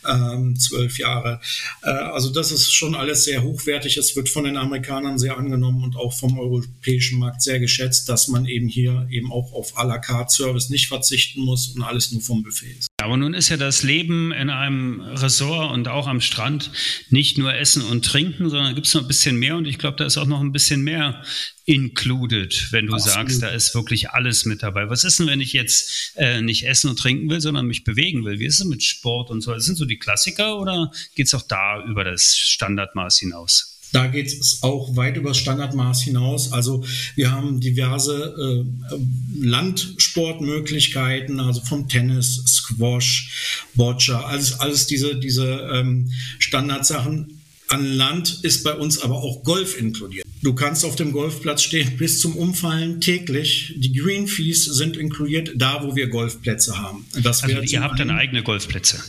ähm, 0.07 0.55
zwölf 0.59 0.99
Jahre. 0.99 1.41
Äh, 1.81 1.89
also 1.89 2.29
das 2.29 2.51
ist 2.51 2.71
schon 2.71 2.93
alles 2.93 3.23
sehr 3.23 3.41
hochwertig. 3.41 3.97
Es 3.97 4.15
wird 4.15 4.29
von 4.29 4.43
den 4.43 4.57
Amerikanern 4.57 5.17
sehr 5.17 5.37
angenommen 5.37 5.83
und 5.83 5.95
auch 5.95 6.13
vom 6.13 6.37
europäischen 6.37 7.17
Markt 7.17 7.41
sehr 7.41 7.59
geschätzt, 7.59 8.07
dass 8.07 8.27
man 8.27 8.45
eben 8.45 8.67
hier 8.67 9.07
eben 9.09 9.31
auch 9.31 9.51
auf 9.53 9.77
à 9.77 9.83
la 9.83 9.97
carte 9.97 10.33
Service 10.33 10.69
nicht 10.69 10.90
verzichten 10.91 11.41
muss 11.41 11.69
und 11.69 11.81
alles 11.81 12.11
nur 12.11 12.21
vom 12.21 12.43
Buffet 12.43 12.75
ist. 12.77 12.87
Aber 13.01 13.17
nun 13.17 13.33
ist 13.33 13.49
ja 13.49 13.57
das 13.57 13.81
Leben 13.81 14.31
in 14.31 14.49
einem 14.49 15.01
Resort 15.01 15.71
und 15.73 15.87
auch 15.87 16.07
am 16.07 16.21
Strand 16.21 16.71
nicht 17.09 17.37
nur 17.37 17.53
Essen 17.53 17.81
und 17.81 18.05
Trinken, 18.05 18.49
sondern 18.49 18.75
gibt 18.75 18.87
es 18.87 18.93
noch 18.93 19.01
ein 19.01 19.07
bisschen 19.07 19.37
mehr 19.37 19.55
und 19.57 19.65
ich 19.65 19.79
glaube, 19.79 19.97
da 19.97 20.05
ist 20.05 20.17
auch 20.17 20.27
noch 20.27 20.41
ein 20.41 20.51
bisschen 20.51 20.81
mehr 20.81 21.23
included, 21.65 22.67
wenn 22.71 22.87
du 22.87 22.93
Absolut. 22.93 23.15
sagst, 23.15 23.41
da 23.41 23.47
ist 23.47 23.73
wirklich 23.73 24.11
alles 24.11 24.45
mit 24.45 24.61
dabei. 24.61 24.89
Was 24.89 25.03
ist 25.03 25.19
denn, 25.19 25.27
wenn 25.27 25.41
ich 25.41 25.53
jetzt 25.53 26.13
äh, 26.15 26.41
nicht 26.41 26.67
essen 26.67 26.89
und 26.89 26.99
trinken 26.99 27.29
will, 27.29 27.41
sondern 27.41 27.65
mich 27.65 27.83
bewegen 27.83 28.25
will? 28.25 28.39
Wie 28.39 28.45
ist 28.45 28.59
es 28.59 28.65
mit 28.65 28.83
Sport 28.83 29.29
und 29.29 29.41
so? 29.41 29.53
Das 29.53 29.65
sind 29.65 29.77
so 29.77 29.85
die 29.85 29.97
Klassiker 29.97 30.59
oder 30.59 30.91
geht 31.15 31.27
es 31.27 31.33
auch 31.33 31.43
da 31.43 31.83
über 31.85 32.03
das 32.03 32.35
Standardmaß 32.37 33.19
hinaus? 33.19 33.79
Da 33.91 34.07
geht 34.07 34.27
es 34.27 34.63
auch 34.63 34.95
weit 34.95 35.17
über 35.17 35.29
das 35.29 35.37
Standardmaß 35.37 36.03
hinaus. 36.03 36.51
Also 36.53 36.83
wir 37.15 37.31
haben 37.31 37.59
diverse 37.59 38.65
äh, 38.91 38.95
Landsportmöglichkeiten, 39.43 41.39
also 41.39 41.61
vom 41.61 41.87
Tennis, 41.89 42.43
Squash, 42.47 43.65
Boccia, 43.75 44.21
alles, 44.25 44.59
alles 44.59 44.87
diese, 44.87 45.15
diese 45.19 45.69
ähm, 45.73 46.11
Standardsachen. 46.39 47.37
An 47.67 47.85
Land 47.85 48.39
ist 48.43 48.63
bei 48.63 48.73
uns 48.73 49.01
aber 49.01 49.15
auch 49.15 49.43
Golf 49.43 49.79
inkludiert. 49.79 50.25
Du 50.41 50.53
kannst 50.53 50.83
auf 50.83 50.95
dem 50.95 51.11
Golfplatz 51.11 51.61
stehen 51.61 51.97
bis 51.97 52.19
zum 52.19 52.35
Umfallen 52.35 52.99
täglich. 53.01 53.73
Die 53.77 53.93
Green 53.93 54.27
Fees 54.27 54.65
sind 54.65 54.97
inkludiert 54.97 55.51
da, 55.55 55.83
wo 55.83 55.95
wir 55.95 56.07
Golfplätze 56.07 56.77
haben. 56.77 57.05
Das 57.23 57.43
also 57.43 57.61
ihr 57.61 57.81
habt 57.81 57.99
dann 57.99 58.09
eigene 58.09 58.43
Golfplätze. 58.43 58.99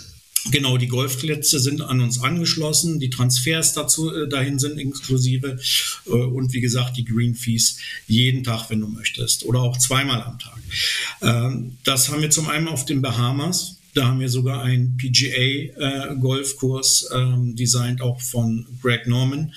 Genau, 0.51 0.77
die 0.77 0.89
Golfplätze 0.89 1.61
sind 1.61 1.83
an 1.83 2.01
uns 2.01 2.21
angeschlossen, 2.21 2.99
die 2.99 3.11
Transfers 3.11 3.75
dazu 3.75 4.13
äh, 4.13 4.29
dahin 4.29 4.59
sind 4.59 4.79
inklusive 4.79 5.59
äh, 6.07 6.11
und 6.11 6.53
wie 6.53 6.61
gesagt 6.61 6.97
die 6.97 7.05
Green 7.05 7.35
Fees 7.35 7.79
jeden 8.09 8.43
Tag, 8.43 8.69
wenn 8.69 8.81
du 8.81 8.89
möchtest, 8.89 9.45
oder 9.45 9.61
auch 9.61 9.79
zweimal 9.79 10.21
am 10.23 10.39
Tag. 10.39 10.59
Ähm, 11.21 11.77
das 11.85 12.09
haben 12.09 12.23
wir 12.23 12.31
zum 12.31 12.49
einen 12.49 12.67
auf 12.67 12.85
den 12.85 13.03
Bahamas. 13.03 13.77
Da 13.95 14.07
haben 14.07 14.21
wir 14.21 14.31
sogar 14.31 14.63
einen 14.63 14.97
PGA-Golfkurs, 14.97 17.11
äh, 17.13 17.19
ähm, 17.19 17.55
designt 17.57 18.01
auch 18.01 18.19
von 18.21 18.67
Greg 18.81 19.07
Norman. 19.07 19.53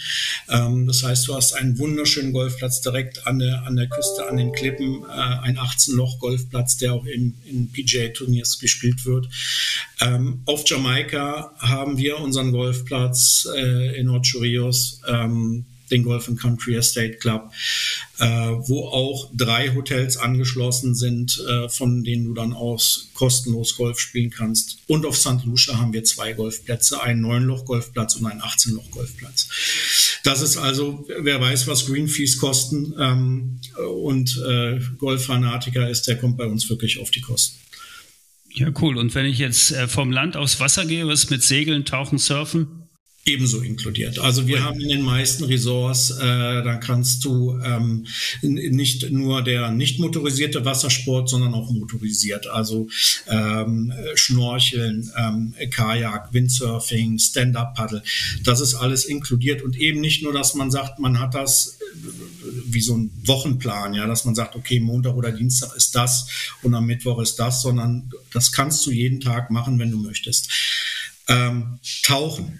Ähm, 0.49 0.87
das 0.87 1.03
heißt, 1.03 1.25
du 1.27 1.35
hast 1.35 1.53
einen 1.53 1.79
wunderschönen 1.79 2.33
Golfplatz 2.33 2.81
direkt 2.81 3.25
an 3.27 3.39
der, 3.39 3.63
an 3.63 3.77
der 3.77 3.87
Küste, 3.87 4.27
an 4.27 4.35
den 4.35 4.51
Klippen, 4.51 5.03
äh, 5.03 5.07
ein 5.07 5.57
18-Loch-Golfplatz, 5.57 6.75
der 6.77 6.95
auch 6.95 7.05
in, 7.05 7.35
in 7.45 7.71
PGA-Turniers 7.71 8.59
gespielt 8.59 9.05
wird. 9.05 9.29
Ähm, 10.01 10.41
auf 10.45 10.63
Jamaika 10.65 11.53
haben 11.59 11.97
wir 11.97 12.19
unseren 12.19 12.51
Golfplatz 12.51 13.47
äh, 13.55 13.97
in 13.97 14.09
Ocho 14.09 14.39
Rios. 14.39 14.99
Ähm, 15.07 15.63
den 15.91 16.03
Golf 16.03 16.27
and 16.27 16.39
Country 16.39 16.75
Estate 16.75 17.17
Club, 17.17 17.51
äh, 18.19 18.25
wo 18.25 18.87
auch 18.87 19.29
drei 19.33 19.73
Hotels 19.73 20.17
angeschlossen 20.17 20.95
sind, 20.95 21.43
äh, 21.47 21.69
von 21.69 22.03
denen 22.03 22.25
du 22.25 22.33
dann 22.33 22.53
aus 22.53 23.09
kostenlos 23.13 23.75
Golf 23.75 23.99
spielen 23.99 24.29
kannst. 24.29 24.79
Und 24.87 25.05
auf 25.05 25.17
St. 25.17 25.45
Lucia 25.45 25.77
haben 25.77 25.93
wir 25.93 26.03
zwei 26.03 26.33
Golfplätze, 26.33 27.01
einen 27.01 27.25
9-Loch-Golfplatz 27.25 28.15
und 28.15 28.25
einen 28.25 28.41
18-Loch-Golfplatz. 28.41 29.47
Das 30.23 30.41
ist 30.41 30.57
also, 30.57 31.05
wer 31.21 31.39
weiß, 31.39 31.67
was 31.67 31.85
Green 31.85 32.07
Fees 32.07 32.37
kosten 32.37 32.93
ähm, 32.99 33.59
und 34.03 34.41
äh, 34.47 34.79
Golffanatiker 34.97 35.89
ist, 35.89 36.07
der 36.07 36.17
kommt 36.17 36.37
bei 36.37 36.45
uns 36.45 36.69
wirklich 36.69 36.99
auf 36.99 37.11
die 37.11 37.21
Kosten. 37.21 37.59
Ja, 38.55 38.69
cool. 38.81 38.97
Und 38.97 39.13
wenn 39.15 39.25
ich 39.25 39.37
jetzt 39.37 39.71
äh, 39.71 39.87
vom 39.87 40.11
Land 40.11 40.37
aufs 40.37 40.59
Wasser 40.59 40.85
gehe, 40.85 41.05
was 41.07 41.29
mit 41.29 41.43
Segeln, 41.43 41.83
Tauchen, 41.83 42.17
Surfen? 42.17 42.84
Ebenso 43.25 43.61
inkludiert. 43.61 44.19
Also 44.19 44.45
wir 44.45 44.63
haben 44.63 44.79
in 44.79 44.89
den 44.89 45.01
meisten 45.01 45.45
Resorts, 45.45 46.11
äh, 46.11 46.23
da 46.63 46.75
kannst 46.75 47.25
du 47.25 47.59
ähm, 47.65 48.05
nicht 48.41 49.09
nur 49.09 49.41
der 49.41 49.71
nicht 49.71 49.99
motorisierte 49.99 50.63
Wassersport, 50.63 51.27
sondern 51.27 51.55
auch 51.55 51.71
motorisiert. 51.71 52.45
Also 52.45 52.87
ähm, 53.27 53.91
Schnorcheln, 54.13 55.11
ähm, 55.17 55.55
Kajak, 55.71 56.33
Windsurfing, 56.33 57.17
Stand-up-Paddle. 57.17 58.03
Das 58.43 58.61
ist 58.61 58.75
alles 58.75 59.05
inkludiert 59.05 59.63
und 59.63 59.75
eben 59.75 60.01
nicht 60.01 60.21
nur, 60.21 60.31
dass 60.31 60.53
man 60.53 60.69
sagt, 60.69 60.99
man 60.99 61.19
hat 61.19 61.33
das 61.33 61.79
äh, 61.81 62.07
wie 62.67 62.81
so 62.81 62.95
ein 62.95 63.09
Wochenplan, 63.25 63.95
ja, 63.95 64.05
dass 64.05 64.25
man 64.25 64.35
sagt, 64.35 64.55
okay, 64.55 64.79
Montag 64.79 65.15
oder 65.15 65.31
Dienstag 65.31 65.75
ist 65.75 65.95
das 65.95 66.27
und 66.61 66.75
am 66.75 66.85
Mittwoch 66.85 67.19
ist 67.19 67.37
das, 67.37 67.63
sondern 67.63 68.11
das 68.31 68.51
kannst 68.51 68.85
du 68.85 68.91
jeden 68.91 69.19
Tag 69.19 69.49
machen, 69.49 69.79
wenn 69.79 69.89
du 69.89 69.97
möchtest. 69.97 70.51
Ähm, 71.27 71.79
tauchen 72.03 72.59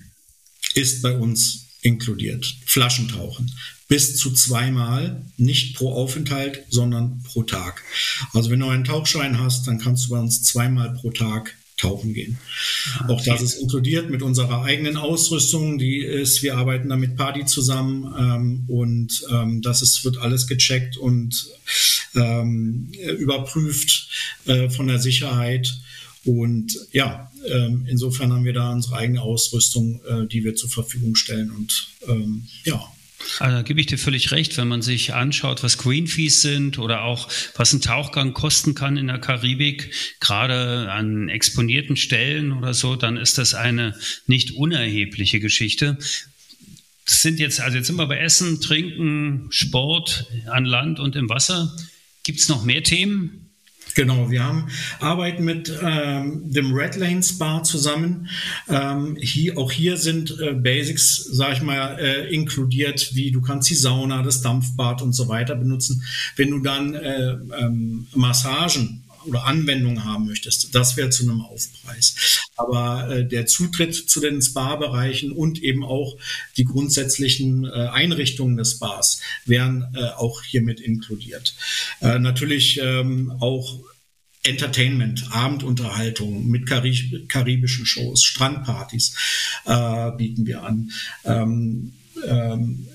ist 0.76 1.02
bei 1.02 1.18
uns 1.18 1.66
inkludiert. 1.82 2.56
Flaschentauchen. 2.66 3.52
Bis 3.88 4.18
zu 4.18 4.32
zweimal, 4.32 5.24
nicht 5.38 5.76
pro 5.76 5.94
Aufenthalt, 5.94 6.64
sondern 6.70 7.22
pro 7.24 7.44
Tag. 7.44 7.84
Also 8.34 8.50
wenn 8.50 8.60
du 8.60 8.68
einen 8.68 8.84
Tauchschein 8.84 9.40
hast, 9.40 9.68
dann 9.68 9.80
kannst 9.80 10.06
du 10.06 10.10
bei 10.12 10.20
uns 10.20 10.42
zweimal 10.44 10.94
pro 10.94 11.12
Tag 11.12 11.56
tauchen 11.78 12.14
gehen. 12.14 12.38
Okay. 13.04 13.14
Auch 13.14 13.24
das 13.24 13.42
ist 13.42 13.56
inkludiert 13.56 14.10
mit 14.10 14.22
unserer 14.22 14.64
eigenen 14.64 14.98
Ausrüstung, 14.98 15.78
die 15.78 16.00
ist, 16.00 16.42
wir 16.42 16.58
arbeiten 16.58 16.90
da 16.90 16.96
mit 16.96 17.18
Party 17.18 17.46
zusammen 17.46 18.14
ähm, 18.18 18.64
und 18.68 19.26
ähm, 19.30 19.62
das 19.62 19.82
ist, 19.82 20.06
wird 20.06 20.18
alles 20.18 20.48
gecheckt 20.48 20.98
und 20.98 21.48
ähm, 22.16 22.90
überprüft 23.20 24.08
äh, 24.46 24.70
von 24.70 24.88
der 24.88 25.00
Sicherheit. 25.00 25.78
Und 26.26 26.78
ja, 26.92 27.32
ähm, 27.48 27.86
insofern 27.88 28.34
haben 28.34 28.46
wir 28.46 28.54
da 28.54 28.72
unsere 28.72 28.98
eigene 28.98 29.22
Ausrüstung, 29.22 30.02
äh, 30.08 30.26
die 30.28 30.44
wir 30.44 30.56
zur 30.56 30.70
Verfügung 30.70 31.16
stellen. 31.16 31.52
Und 31.52 31.88
ähm, 32.08 32.48
ja, 32.66 32.82
also 33.40 33.58
da 33.58 33.62
gebe 33.64 33.80
ich 33.80 33.88
dir 33.88 33.98
völlig 33.98 34.32
recht, 34.32 34.58
wenn 34.58 34.68
man 34.68 34.82
sich 34.82 35.14
anschaut, 35.14 35.64
was 35.64 35.78
Green 35.78 36.08
Fees 36.08 36.42
sind 36.42 36.78
oder 36.78 37.04
auch 37.04 37.28
was 37.56 37.74
ein 37.74 37.82
Tauchgang 37.82 38.34
kosten 38.34 38.76
kann 38.76 38.98
in 38.98 39.08
der 39.08 39.20
Karibik, 39.20 39.92
gerade 40.20 40.92
an 40.92 41.30
exponierten 41.30 41.96
Stellen 41.96 42.52
oder 42.52 42.74
so, 42.74 42.96
dann 42.96 43.18
ist 43.18 43.38
das 43.38 43.54
eine 43.54 43.96
nicht 44.28 44.52
unerhebliche 44.52 45.40
Geschichte. 45.40 45.98
Das 47.06 47.22
sind 47.22 47.40
jetzt, 47.40 47.62
also 47.62 47.78
jetzt 47.78 47.88
sind 47.88 47.98
wir 47.98 48.08
bei 48.08 48.18
Essen, 48.18 48.62
Trinken, 48.62 49.48
Sport 49.50 50.28
an 50.48 50.66
Land 50.66 51.00
und 51.00 51.16
im 51.16 51.30
Wasser. 51.30 51.76
Gibt 52.24 52.40
es 52.40 52.50
noch 52.50 52.64
mehr 52.64 52.84
Themen? 52.84 53.45
Genau, 53.96 54.30
wir 54.30 54.44
haben 54.44 54.68
arbeiten 55.00 55.46
mit 55.46 55.74
ähm, 55.82 56.52
dem 56.52 56.74
Red 56.74 56.98
Lane 56.98 57.24
Spa 57.24 57.64
zusammen. 57.64 58.28
Ähm, 58.68 59.18
hier, 59.20 59.58
auch 59.58 59.72
hier 59.72 59.96
sind 59.96 60.38
äh, 60.42 60.52
Basics, 60.52 61.16
sag 61.32 61.54
ich 61.54 61.62
mal, 61.62 61.98
äh, 61.98 62.28
inkludiert, 62.28 63.16
wie 63.16 63.32
du 63.32 63.42
kannst 63.42 63.70
die 63.70 63.76
Sauna, 63.76 64.22
das 64.22 64.42
Dampfbad 64.42 65.02
und 65.02 65.14
so 65.14 65.30
weiter 65.30 65.56
benutzen. 65.56 66.04
Wenn 66.36 66.52
du 66.52 66.60
dann 66.60 66.94
äh, 66.94 67.38
ähm, 67.58 68.08
Massagen 68.14 69.06
oder 69.28 69.46
Anwendungen 69.46 70.04
haben 70.04 70.26
möchtest, 70.26 70.76
das 70.76 70.98
wäre 70.98 71.10
zu 71.10 71.24
einem 71.24 71.42
Aufpreis. 71.42 72.45
Aber 72.56 73.10
äh, 73.10 73.28
der 73.28 73.46
Zutritt 73.46 73.96
zu 73.96 74.22
den 74.22 74.42
Spa-Bereichen 74.42 75.32
und 75.32 75.62
eben 75.62 75.84
auch 75.84 76.18
die 76.58 76.66
grundsätzlichen 76.66 77.66
äh, 77.66 77.70
Einrichtungen 77.70 78.58
des 78.58 78.74
Spas 78.74 79.22
wären 79.46 79.88
äh, 79.94 80.06
auch 80.18 80.44
hiermit 80.44 80.80
inkludiert. 80.80 81.56
Äh, 82.02 82.20
natürlich 82.20 82.80
ähm, 82.82 83.34
auch 83.40 83.80
Entertainment, 84.44 85.28
Abendunterhaltung 85.32 86.48
mit 86.48 86.68
Karib 86.68 87.28
karibischen 87.30 87.86
Shows, 87.86 88.24
Strandpartys 88.24 89.16
äh, 89.66 90.12
bieten 90.12 90.46
wir 90.46 90.64
an. 90.64 90.92
Ähm, 91.24 91.94
ähm, 92.28 92.88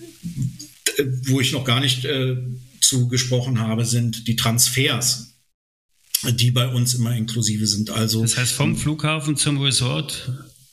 wo 1.24 1.40
ich 1.40 1.52
noch 1.52 1.64
gar 1.64 1.80
nicht 1.80 2.04
äh, 2.04 2.36
zu 2.80 3.08
gesprochen 3.08 3.60
habe, 3.60 3.84
sind 3.84 4.26
die 4.26 4.36
Transfers, 4.36 5.29
die 6.22 6.50
bei 6.50 6.68
uns 6.68 6.94
immer 6.94 7.16
inklusive 7.16 7.66
sind. 7.66 7.90
Also 7.90 8.22
das 8.22 8.36
heißt 8.36 8.52
vom 8.52 8.76
Flughafen 8.76 9.36
zum 9.36 9.58
Resort 9.58 10.30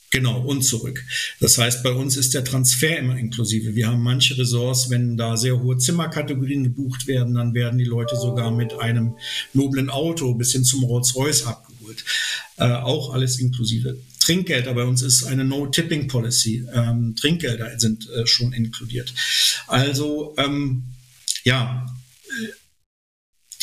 Genau, 0.09 0.39
und 0.39 0.61
zurück. 0.61 1.03
Das 1.41 1.57
heißt, 1.57 1.83
bei 1.83 1.91
uns 1.91 2.15
ist 2.15 2.33
der 2.33 2.45
Transfer 2.45 2.97
immer 2.97 3.17
inklusive. 3.17 3.75
Wir 3.75 3.87
haben 3.87 4.01
manche 4.01 4.37
Ressorts, 4.37 4.89
wenn 4.89 5.17
da 5.17 5.35
sehr 5.35 5.61
hohe 5.61 5.77
Zimmerkategorien 5.77 6.63
gebucht 6.63 7.07
werden, 7.07 7.35
dann 7.35 7.53
werden 7.53 7.77
die 7.77 7.85
Leute 7.85 8.15
sogar 8.15 8.49
mit 8.49 8.73
einem 8.79 9.15
noblen 9.53 9.89
Auto 9.89 10.33
bis 10.33 10.53
hin 10.53 10.63
zum 10.63 10.85
Rolls-Royce 10.85 11.45
abgeholt. 11.45 12.05
Äh, 12.55 12.71
auch 12.71 13.13
alles 13.13 13.37
inklusive. 13.39 13.97
Trinkgelder 14.19 14.73
bei 14.73 14.85
uns 14.85 15.01
ist 15.01 15.25
eine 15.25 15.43
No-Tipping-Policy. 15.43 16.67
Ähm, 16.73 17.15
Trinkgelder 17.17 17.77
sind 17.77 18.09
äh, 18.09 18.25
schon 18.25 18.53
inkludiert. 18.53 19.13
Also, 19.67 20.35
ähm, 20.37 20.83
ja, 21.43 21.85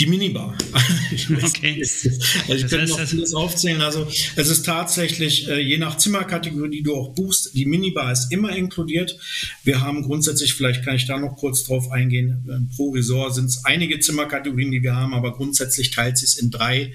Die 0.00 0.06
Minibar. 0.06 0.58
okay. 1.42 1.80
also 1.80 2.08
ich 2.52 2.66
könnte 2.66 2.88
noch 2.88 3.06
vieles 3.06 3.32
aufzählen. 3.32 3.80
Also 3.80 4.08
es 4.34 4.48
ist 4.48 4.66
tatsächlich, 4.66 5.48
äh, 5.48 5.60
je 5.60 5.78
nach 5.78 5.98
Zimmerkategorie, 5.98 6.70
die 6.70 6.82
du 6.82 6.96
auch 6.96 7.14
buchst, 7.14 7.54
die 7.54 7.64
Minibar 7.64 8.10
ist 8.10 8.32
immer 8.32 8.56
inkludiert. 8.56 9.16
Wir 9.62 9.80
haben 9.80 10.02
grundsätzlich, 10.02 10.54
vielleicht 10.54 10.84
kann 10.84 10.96
ich 10.96 11.06
da 11.06 11.18
noch 11.18 11.36
kurz 11.36 11.62
drauf 11.62 11.92
eingehen, 11.92 12.44
äh, 12.48 12.74
pro 12.74 12.90
Resort 12.90 13.36
sind 13.36 13.46
es 13.46 13.64
einige 13.64 14.00
Zimmerkategorien, 14.00 14.72
die 14.72 14.82
wir 14.82 14.96
haben, 14.96 15.14
aber 15.14 15.32
grundsätzlich 15.32 15.92
teilt 15.92 16.18
sich 16.18 16.30
es 16.30 16.38
in 16.38 16.50
drei 16.50 16.92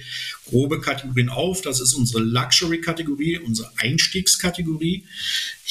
grobe 0.50 0.82
Kategorien 0.82 1.30
auf. 1.30 1.62
Das 1.62 1.80
ist 1.80 1.94
unsere 1.94 2.22
Luxury-Kategorie, 2.22 3.38
unsere 3.38 3.72
Einstiegskategorie. 3.78 5.06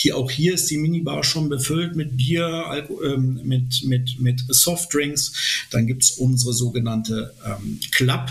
Hier, 0.00 0.16
auch 0.16 0.30
hier 0.30 0.54
ist 0.54 0.70
die 0.70 0.76
Minibar 0.76 1.24
schon 1.24 1.48
befüllt 1.48 1.96
mit 1.96 2.16
Bier, 2.16 2.46
Alko 2.46 3.02
ähm, 3.02 3.40
mit, 3.42 3.82
mit, 3.82 4.20
mit 4.20 4.40
Softdrinks. 4.46 5.66
Dann 5.72 5.88
gibt 5.88 6.04
es 6.04 6.12
unsere 6.12 6.52
sogenannte 6.52 7.34
ähm, 7.44 7.80
Club. 7.90 8.30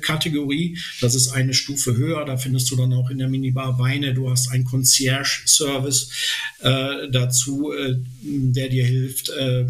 Kategorie. 0.00 0.78
Das 1.00 1.16
ist 1.16 1.30
eine 1.30 1.52
Stufe 1.52 1.96
höher. 1.96 2.24
Da 2.24 2.36
findest 2.36 2.70
du 2.70 2.76
dann 2.76 2.92
auch 2.92 3.10
in 3.10 3.18
der 3.18 3.28
Minibar 3.28 3.80
Weine. 3.80 4.14
Du 4.14 4.30
hast 4.30 4.48
einen 4.52 4.62
Concierge-Service 4.62 6.08
äh, 6.60 7.10
dazu, 7.10 7.72
äh, 7.72 7.96
der 8.22 8.68
dir 8.68 8.86
hilft, 8.86 9.30
äh, 9.30 9.66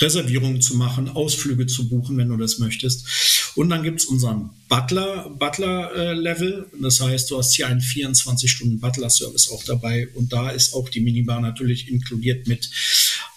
Reservierungen 0.00 0.60
zu 0.60 0.76
machen, 0.76 1.08
Ausflüge 1.08 1.66
zu 1.66 1.88
buchen, 1.88 2.16
wenn 2.16 2.28
du 2.28 2.36
das 2.36 2.58
möchtest. 2.58 3.52
Und 3.54 3.70
dann 3.70 3.82
gibt 3.82 4.00
es 4.00 4.06
unseren 4.06 4.50
Butler, 4.68 5.30
Butler-Level. 5.38 6.66
Äh, 6.72 6.82
das 6.82 7.00
heißt, 7.00 7.30
du 7.30 7.38
hast 7.38 7.54
hier 7.54 7.66
einen 7.66 7.80
24-Stunden-Butler-Service 7.80 9.50
auch 9.50 9.64
dabei. 9.64 10.08
Und 10.14 10.32
da 10.32 10.50
ist 10.50 10.74
auch 10.74 10.88
die 10.88 11.00
Minibar 11.00 11.40
natürlich 11.40 11.88
inkludiert 11.88 12.46
mit 12.46 12.70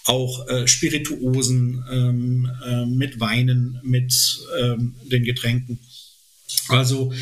auch 0.04 0.48
äh, 0.48 0.66
Spirituosen, 0.66 1.84
ähm, 1.90 2.50
äh, 2.66 2.86
mit 2.86 3.20
Weinen, 3.20 3.80
mit 3.82 4.12
ähm, 4.58 4.94
den 5.10 5.24
Getränken. 5.24 5.78
Also 6.68 7.12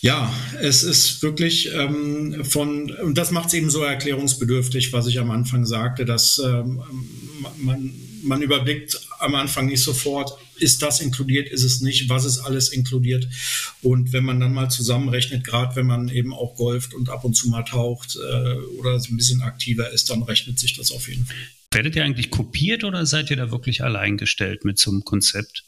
ja, 0.00 0.32
es 0.60 0.84
ist 0.84 1.22
wirklich 1.22 1.72
ähm, 1.74 2.44
von, 2.44 2.90
und 2.90 3.18
das 3.18 3.32
macht 3.32 3.48
es 3.48 3.54
eben 3.54 3.68
so 3.68 3.82
erklärungsbedürftig, 3.82 4.92
was 4.92 5.08
ich 5.08 5.18
am 5.18 5.32
Anfang 5.32 5.66
sagte, 5.66 6.04
dass 6.04 6.38
ähm, 6.38 6.80
man, 7.58 7.94
man 8.22 8.42
überblickt 8.42 9.00
am 9.18 9.34
Anfang 9.34 9.66
nicht 9.66 9.82
sofort, 9.82 10.32
ist 10.56 10.82
das 10.82 11.00
inkludiert, 11.00 11.48
ist 11.48 11.62
es 11.62 11.80
nicht, 11.80 12.08
was 12.08 12.24
ist 12.24 12.38
alles 12.38 12.70
inkludiert. 12.70 13.28
Und 13.82 14.12
wenn 14.12 14.24
man 14.24 14.40
dann 14.40 14.52
mal 14.52 14.68
zusammenrechnet, 14.68 15.44
gerade 15.44 15.76
wenn 15.76 15.86
man 15.86 16.08
eben 16.08 16.34
auch 16.34 16.56
golft 16.56 16.94
und 16.94 17.08
ab 17.08 17.24
und 17.24 17.34
zu 17.34 17.48
mal 17.48 17.62
taucht 17.62 18.16
äh, 18.16 18.54
oder 18.78 18.94
ein 18.94 19.16
bisschen 19.16 19.42
aktiver 19.42 19.90
ist, 19.90 20.10
dann 20.10 20.22
rechnet 20.22 20.58
sich 20.58 20.76
das 20.76 20.90
auf 20.92 21.08
jeden 21.08 21.26
Fall. 21.26 21.36
Werdet 21.70 21.96
ihr 21.96 22.04
eigentlich 22.04 22.30
kopiert 22.30 22.84
oder 22.84 23.04
seid 23.06 23.30
ihr 23.30 23.36
da 23.36 23.50
wirklich 23.50 23.82
alleingestellt 23.82 24.64
mit 24.64 24.78
so 24.78 24.90
einem 24.90 25.04
Konzept? 25.04 25.64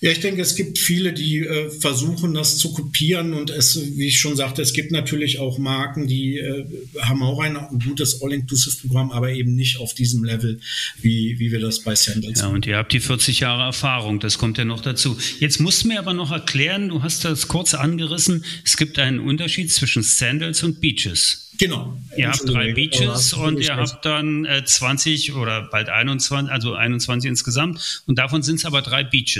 Ja, 0.00 0.10
ich 0.10 0.20
denke, 0.20 0.42
es 0.42 0.56
gibt 0.56 0.78
viele, 0.78 1.12
die 1.12 1.38
äh, 1.38 1.70
versuchen, 1.70 2.34
das 2.34 2.58
zu 2.58 2.72
kopieren. 2.72 3.34
Und 3.34 3.50
es, 3.50 3.80
wie 3.96 4.08
ich 4.08 4.18
schon 4.18 4.36
sagte, 4.36 4.62
es 4.62 4.72
gibt 4.72 4.90
natürlich 4.90 5.38
auch 5.38 5.58
Marken, 5.58 6.06
die 6.06 6.38
äh, 6.38 6.64
haben 7.00 7.22
auch 7.22 7.40
ein 7.40 7.56
gutes 7.84 8.22
All-Inclusive-Programm, 8.22 9.12
aber 9.12 9.30
eben 9.32 9.54
nicht 9.54 9.78
auf 9.78 9.94
diesem 9.94 10.24
Level, 10.24 10.60
wie, 11.00 11.38
wie 11.38 11.52
wir 11.52 11.60
das 11.60 11.80
bei 11.80 11.94
Sandals 11.94 12.40
Ja, 12.40 12.48
und 12.48 12.66
ihr 12.66 12.76
habt 12.76 12.92
die 12.92 13.00
40 13.00 13.40
Jahre 13.40 13.62
Erfahrung, 13.62 14.20
das 14.20 14.38
kommt 14.38 14.58
ja 14.58 14.64
noch 14.64 14.80
dazu. 14.80 15.16
Jetzt 15.38 15.60
musst 15.60 15.84
du 15.84 15.88
mir 15.88 15.98
aber 15.98 16.14
noch 16.14 16.32
erklären, 16.32 16.88
du 16.88 17.02
hast 17.02 17.24
das 17.24 17.48
kurz 17.48 17.74
angerissen, 17.74 18.44
es 18.64 18.76
gibt 18.76 18.98
einen 18.98 19.20
Unterschied 19.20 19.70
zwischen 19.70 20.02
Sandals 20.02 20.62
und 20.62 20.80
Beaches. 20.80 21.42
Genau. 21.58 21.96
Ihr 22.16 22.28
habt 22.28 22.48
drei 22.48 22.72
Beaches 22.72 23.34
und 23.34 23.60
ihr 23.60 23.76
habt 23.76 24.04
dann 24.04 24.44
äh, 24.46 24.64
20 24.64 25.34
oder 25.34 25.62
bald 25.62 25.90
21, 25.90 26.50
also 26.50 26.74
21 26.74 27.28
insgesamt. 27.28 28.02
Und 28.06 28.18
davon 28.18 28.42
sind 28.42 28.56
es 28.56 28.64
aber 28.64 28.82
drei 28.82 29.04
Beaches. 29.04 29.31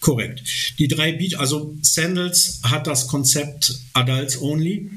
Korrekt. 0.00 0.42
Die 0.78 0.88
drei 0.88 1.12
Beaches, 1.12 1.38
also 1.38 1.76
Sandals 1.82 2.60
hat 2.62 2.86
das 2.86 3.08
Konzept 3.08 3.80
Adults 3.94 4.40
Only, 4.40 4.90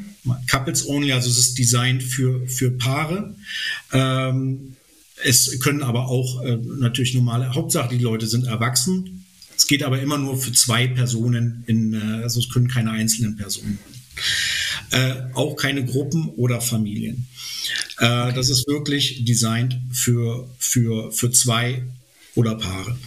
Couples 0.49 0.87
Only, 0.87 1.11
also 1.11 1.29
es 1.29 1.37
ist 1.37 1.57
designt 1.57 2.03
für, 2.03 2.47
für 2.47 2.71
Paare. 2.71 3.35
Ähm, 3.91 4.75
es 5.23 5.59
können 5.59 5.81
aber 5.81 6.07
auch 6.07 6.43
äh, 6.43 6.57
natürlich 6.57 7.15
normale, 7.15 7.53
Hauptsache 7.53 7.95
die 7.95 8.03
Leute 8.03 8.27
sind 8.27 8.45
erwachsen. 8.45 9.25
Es 9.57 9.67
geht 9.67 9.83
aber 9.83 10.01
immer 10.01 10.17
nur 10.17 10.39
für 10.39 10.51
zwei 10.51 10.87
Personen, 10.87 11.63
in, 11.65 11.93
äh, 11.93 12.23
also 12.23 12.39
es 12.39 12.49
können 12.49 12.67
keine 12.67 12.91
einzelnen 12.91 13.37
Personen 13.37 13.79
äh, 14.91 15.13
auch 15.33 15.55
keine 15.55 15.85
Gruppen 15.85 16.29
oder 16.29 16.61
Familien. 16.61 17.27
Äh. 17.99 18.33
Das 18.33 18.49
ist 18.49 18.67
wirklich 18.67 19.25
designt 19.25 19.79
für, 19.91 20.49
für, 20.59 21.11
für 21.11 21.31
zwei 21.31 21.83
oder 22.35 22.55
Paare. 22.55 22.97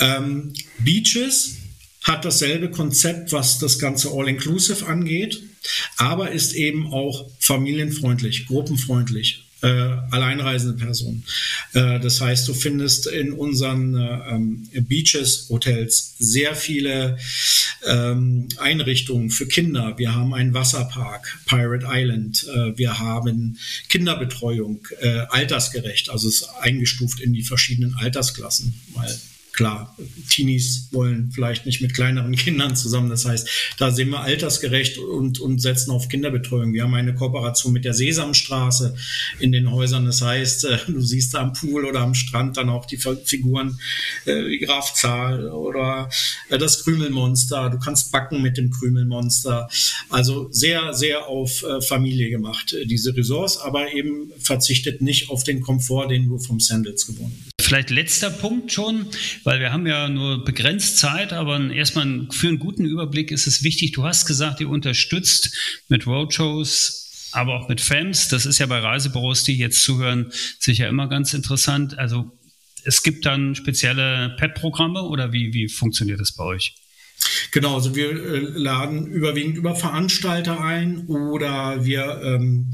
Ähm, 0.00 0.52
Beaches 0.78 1.56
hat 2.02 2.24
dasselbe 2.24 2.70
Konzept, 2.70 3.32
was 3.32 3.58
das 3.58 3.78
ganze 3.78 4.10
All-Inclusive 4.10 4.86
angeht, 4.86 5.42
aber 5.96 6.32
ist 6.32 6.54
eben 6.54 6.92
auch 6.92 7.30
familienfreundlich, 7.38 8.46
gruppenfreundlich 8.46 9.44
äh, 9.62 9.68
alleinreisende 10.10 10.78
Personen. 10.82 11.24
Äh, 11.74 12.00
das 12.00 12.20
heißt, 12.20 12.48
du 12.48 12.54
findest 12.54 13.06
in 13.06 13.32
unseren 13.32 13.94
äh, 13.94 14.34
ähm, 14.34 14.68
Beaches, 14.88 15.46
Hotels 15.50 16.14
sehr 16.18 16.54
viele 16.54 17.18
ähm, 17.86 18.48
Einrichtungen 18.56 19.30
für 19.30 19.46
Kinder. 19.46 19.94
Wir 19.98 20.14
haben 20.14 20.32
einen 20.32 20.54
Wasserpark, 20.54 21.38
Pirate 21.46 21.86
Island. 21.90 22.46
Äh, 22.48 22.78
wir 22.78 22.98
haben 22.98 23.58
Kinderbetreuung, 23.88 24.86
äh, 25.00 25.26
altersgerecht, 25.28 26.10
also 26.10 26.28
es 26.28 26.42
ist 26.42 26.48
eingestuft 26.60 27.20
in 27.20 27.32
die 27.32 27.42
verschiedenen 27.42 27.94
Altersklassen, 27.94 28.74
weil 28.94 29.14
klar, 29.60 29.94
Teenies 30.30 30.88
wollen 30.90 31.32
vielleicht 31.34 31.66
nicht 31.66 31.82
mit 31.82 31.92
kleineren 31.92 32.34
Kindern 32.44 32.76
zusammen. 32.76 33.10
Das 33.10 33.26
heißt, 33.26 33.74
da 33.76 33.90
sind 33.90 34.08
wir 34.08 34.20
altersgerecht 34.20 34.96
und, 34.96 35.38
und 35.38 35.60
setzen 35.60 35.90
auf 35.90 36.08
Kinderbetreuung. 36.08 36.72
Wir 36.72 36.84
haben 36.84 36.94
eine 36.94 37.14
Kooperation 37.14 37.74
mit 37.74 37.84
der 37.84 37.92
Sesamstraße 37.92 38.94
in 39.38 39.52
den 39.52 39.70
Häusern. 39.70 40.06
Das 40.06 40.22
heißt, 40.22 40.64
äh, 40.64 40.78
du 40.86 41.02
siehst 41.02 41.36
am 41.36 41.52
Pool 41.52 41.84
oder 41.84 42.00
am 42.00 42.14
Strand 42.14 42.56
dann 42.56 42.70
auch 42.70 42.86
die 42.86 42.96
Figuren, 42.96 43.78
äh, 44.24 44.56
Graf 44.56 44.94
Zahl 44.94 45.50
oder 45.50 46.08
äh, 46.48 46.56
das 46.56 46.82
Krümelmonster. 46.82 47.68
Du 47.68 47.78
kannst 47.78 48.12
backen 48.12 48.40
mit 48.40 48.56
dem 48.56 48.70
Krümelmonster. 48.70 49.68
Also 50.08 50.48
sehr, 50.50 50.94
sehr 50.94 51.26
auf 51.26 51.62
Familie 51.86 52.30
gemacht, 52.30 52.74
diese 52.86 53.14
Ressorts, 53.14 53.58
aber 53.58 53.92
eben 53.92 54.32
verzichtet 54.38 55.02
nicht 55.02 55.28
auf 55.28 55.44
den 55.44 55.60
Komfort, 55.60 56.08
den 56.08 56.28
du 56.28 56.38
vom 56.38 56.60
Sandals 56.60 57.06
gewonnen 57.06 57.38
bist. 57.44 57.49
Vielleicht 57.70 57.90
letzter 57.90 58.30
Punkt 58.30 58.72
schon, 58.72 59.06
weil 59.44 59.60
wir 59.60 59.72
haben 59.72 59.86
ja 59.86 60.08
nur 60.08 60.44
begrenzt 60.44 60.98
Zeit, 60.98 61.32
aber 61.32 61.70
erstmal 61.70 62.26
für 62.32 62.48
einen 62.48 62.58
guten 62.58 62.84
Überblick 62.84 63.30
ist 63.30 63.46
es 63.46 63.62
wichtig. 63.62 63.92
Du 63.92 64.02
hast 64.02 64.26
gesagt, 64.26 64.58
ihr 64.60 64.68
unterstützt 64.68 65.56
mit 65.86 66.04
Roadshows, 66.04 67.28
aber 67.30 67.54
auch 67.54 67.68
mit 67.68 67.80
FAMs. 67.80 68.26
Das 68.26 68.44
ist 68.44 68.58
ja 68.58 68.66
bei 68.66 68.80
Reisebüros, 68.80 69.44
die 69.44 69.56
jetzt 69.56 69.84
zuhören, 69.84 70.32
sicher 70.58 70.88
immer 70.88 71.08
ganz 71.08 71.32
interessant. 71.32 71.96
Also 71.96 72.36
es 72.82 73.04
gibt 73.04 73.24
dann 73.24 73.54
spezielle 73.54 74.34
PET-Programme 74.36 75.04
oder 75.04 75.32
wie, 75.32 75.54
wie 75.54 75.68
funktioniert 75.68 76.18
das 76.18 76.32
bei 76.32 76.42
euch? 76.42 76.74
Genau, 77.52 77.76
also 77.76 77.94
wir 77.94 78.10
äh, 78.10 78.38
laden 78.54 79.06
überwiegend 79.06 79.56
über 79.56 79.76
Veranstalter 79.76 80.60
ein 80.60 81.06
oder 81.06 81.84
wir 81.84 82.20
ähm, 82.24 82.72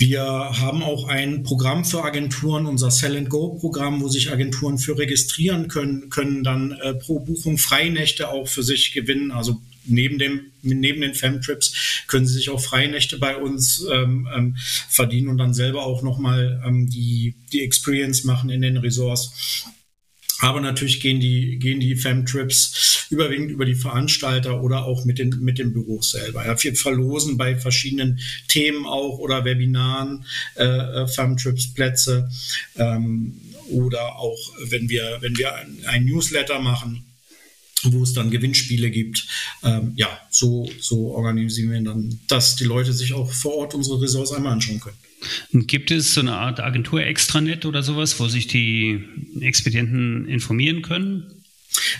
wir 0.00 0.22
haben 0.22 0.82
auch 0.82 1.08
ein 1.08 1.42
Programm 1.42 1.84
für 1.84 2.02
Agenturen, 2.02 2.64
unser 2.64 2.90
Sell 2.90 3.18
and 3.18 3.28
Go 3.28 3.58
Programm, 3.60 4.00
wo 4.00 4.08
sich 4.08 4.32
Agenturen 4.32 4.78
für 4.78 4.96
registrieren 4.96 5.68
können, 5.68 6.08
können 6.08 6.42
dann 6.42 6.72
äh, 6.72 6.94
pro 6.94 7.20
Buchung 7.20 7.58
Freinächte 7.58 8.30
auch 8.30 8.48
für 8.48 8.62
sich 8.62 8.94
gewinnen. 8.94 9.30
Also 9.30 9.60
neben 9.84 10.18
dem 10.18 10.52
neben 10.62 11.02
den 11.02 11.14
Femtrips 11.14 12.04
können 12.06 12.26
sie 12.26 12.32
sich 12.32 12.48
auch 12.48 12.62
Freinächte 12.62 13.18
bei 13.18 13.36
uns 13.36 13.86
ähm, 13.92 14.26
ähm, 14.34 14.56
verdienen 14.88 15.28
und 15.28 15.36
dann 15.36 15.52
selber 15.52 15.84
auch 15.84 16.02
nochmal 16.02 16.62
ähm, 16.66 16.88
die 16.88 17.34
die 17.52 17.62
Experience 17.62 18.24
machen 18.24 18.48
in 18.48 18.62
den 18.62 18.78
Resorts. 18.78 19.66
Aber 20.40 20.60
natürlich 20.60 21.00
gehen 21.00 21.20
die, 21.20 21.58
gehen 21.58 21.80
die 21.80 21.96
Femtrips 21.96 23.06
überwiegend 23.10 23.50
über 23.50 23.64
die 23.64 23.74
Veranstalter 23.74 24.62
oder 24.62 24.84
auch 24.84 25.04
mit 25.04 25.18
den, 25.18 25.30
mit 25.40 25.58
den 25.58 25.72
Büros 25.72 26.12
selber. 26.12 26.46
Ja, 26.46 26.60
wir 26.62 26.74
verlosen 26.74 27.36
bei 27.36 27.56
verschiedenen 27.56 28.20
Themen 28.48 28.86
auch 28.86 29.18
oder 29.18 29.44
Webinaren 29.44 30.24
äh, 30.56 30.64
äh 30.64 31.06
Femtrips 31.06 31.74
Plätze 31.74 32.30
ähm, 32.76 33.34
oder 33.68 34.16
auch 34.16 34.38
wenn 34.64 34.88
wir, 34.88 35.18
wenn 35.20 35.36
wir 35.36 35.54
ein, 35.54 35.78
ein 35.86 36.04
Newsletter 36.04 36.60
machen, 36.60 37.04
wo 37.82 38.02
es 38.02 38.12
dann 38.12 38.30
Gewinnspiele 38.30 38.90
gibt. 38.90 39.26
Ähm, 39.62 39.92
ja, 39.96 40.08
so, 40.30 40.70
so 40.80 41.08
organisieren 41.14 41.70
wir 41.70 41.80
dann, 41.80 42.20
dass 42.28 42.56
die 42.56 42.64
Leute 42.64 42.92
sich 42.92 43.12
auch 43.12 43.30
vor 43.30 43.54
Ort 43.56 43.74
unsere 43.74 44.00
Ressorts 44.00 44.32
einmal 44.32 44.52
anschauen 44.52 44.80
können. 44.80 45.66
Gibt 45.66 45.90
es 45.90 46.14
so 46.14 46.20
eine 46.20 46.32
Art 46.32 46.60
Agentur-Extranet 46.60 47.66
oder 47.66 47.82
sowas, 47.82 48.18
wo 48.20 48.28
sich 48.28 48.46
die 48.46 49.04
Expedienten 49.40 50.26
informieren 50.26 50.82
können? 50.82 51.39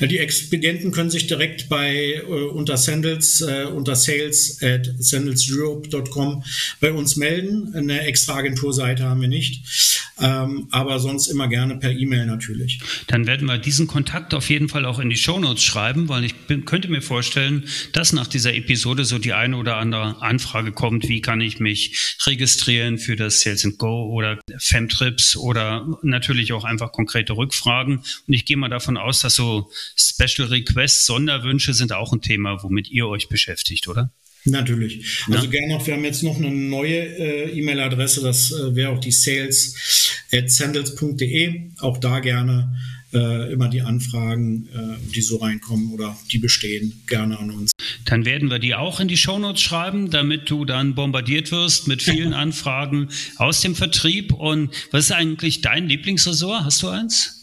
Die 0.00 0.18
Expedienten 0.18 0.92
können 0.92 1.10
sich 1.10 1.26
direkt 1.26 1.68
bei 1.68 2.14
äh, 2.14 2.22
unter 2.22 2.76
Sandals 2.76 3.40
äh, 3.40 3.64
unter 3.64 3.94
sales 3.94 4.62
at 4.62 4.88
sandalseurope.com 4.98 6.42
bei 6.80 6.92
uns 6.92 7.16
melden. 7.16 7.72
Eine 7.74 8.00
extra 8.02 8.34
Agenturseite 8.34 9.04
haben 9.04 9.20
wir 9.20 9.28
nicht, 9.28 10.10
ähm, 10.20 10.68
aber 10.70 10.98
sonst 10.98 11.28
immer 11.28 11.48
gerne 11.48 11.76
per 11.76 11.92
E-Mail 11.92 12.26
natürlich. 12.26 12.80
Dann 13.06 13.26
werden 13.26 13.46
wir 13.46 13.58
diesen 13.58 13.86
Kontakt 13.86 14.34
auf 14.34 14.50
jeden 14.50 14.68
Fall 14.68 14.84
auch 14.86 14.98
in 14.98 15.10
die 15.10 15.16
Shownotes 15.16 15.62
schreiben, 15.62 16.08
weil 16.08 16.24
ich 16.24 16.34
bin, 16.34 16.64
könnte 16.64 16.88
mir 16.88 17.02
vorstellen, 17.02 17.64
dass 17.92 18.12
nach 18.12 18.26
dieser 18.26 18.54
Episode 18.54 19.04
so 19.04 19.18
die 19.18 19.34
eine 19.34 19.56
oder 19.56 19.76
andere 19.76 20.20
Anfrage 20.22 20.72
kommt, 20.72 21.08
wie 21.08 21.20
kann 21.20 21.40
ich 21.40 21.60
mich 21.60 22.16
registrieren 22.26 22.98
für 22.98 23.16
das 23.16 23.40
Sales 23.40 23.64
and 23.64 23.78
Go 23.78 24.10
oder 24.10 24.38
Femtrips 24.58 25.36
oder 25.36 25.86
natürlich 26.02 26.52
auch 26.52 26.64
einfach 26.64 26.92
konkrete 26.92 27.36
Rückfragen. 27.36 27.98
Und 27.98 28.34
ich 28.34 28.44
gehe 28.44 28.56
mal 28.56 28.68
davon 28.68 28.96
aus, 28.96 29.20
dass 29.20 29.34
so 29.34 29.59
Special 29.96 30.48
Requests, 30.48 31.06
Sonderwünsche 31.06 31.74
sind 31.74 31.92
auch 31.92 32.12
ein 32.12 32.20
Thema, 32.22 32.62
womit 32.62 32.90
ihr 32.90 33.06
euch 33.06 33.28
beschäftigt, 33.28 33.88
oder? 33.88 34.12
Natürlich. 34.44 35.24
Also 35.30 35.44
ja. 35.44 35.50
gerne 35.50 35.74
noch, 35.74 35.86
wir 35.86 35.94
haben 35.94 36.04
jetzt 36.04 36.22
noch 36.22 36.36
eine 36.36 36.50
neue 36.50 36.96
äh, 36.96 37.58
E-Mail-Adresse, 37.58 38.22
das 38.22 38.52
äh, 38.52 38.74
wäre 38.74 38.90
auch 38.90 39.00
die 39.00 39.12
sales 39.12 40.16
at 40.32 40.50
sandals.de. 40.50 41.72
Auch 41.80 41.98
da 41.98 42.20
gerne 42.20 42.74
äh, 43.12 43.52
immer 43.52 43.68
die 43.68 43.82
Anfragen, 43.82 44.68
äh, 44.68 45.12
die 45.14 45.20
so 45.20 45.36
reinkommen 45.38 45.92
oder 45.92 46.16
die 46.30 46.38
bestehen, 46.38 47.02
gerne 47.06 47.38
an 47.38 47.50
uns. 47.50 47.72
Dann 48.04 48.24
werden 48.24 48.50
wir 48.50 48.58
die 48.58 48.74
auch 48.74 49.00
in 49.00 49.08
die 49.08 49.16
Shownotes 49.16 49.60
schreiben, 49.60 50.10
damit 50.10 50.48
du 50.48 50.64
dann 50.64 50.94
bombardiert 50.94 51.52
wirst 51.52 51.88
mit 51.88 52.02
vielen 52.02 52.32
Anfragen 52.34 53.08
aus 53.36 53.60
dem 53.60 53.74
Vertrieb. 53.74 54.32
Und 54.32 54.72
was 54.90 55.06
ist 55.06 55.12
eigentlich 55.12 55.60
dein 55.60 55.88
Lieblingsressort? 55.88 56.64
Hast 56.64 56.82
du 56.82 56.88
eins? 56.88 57.39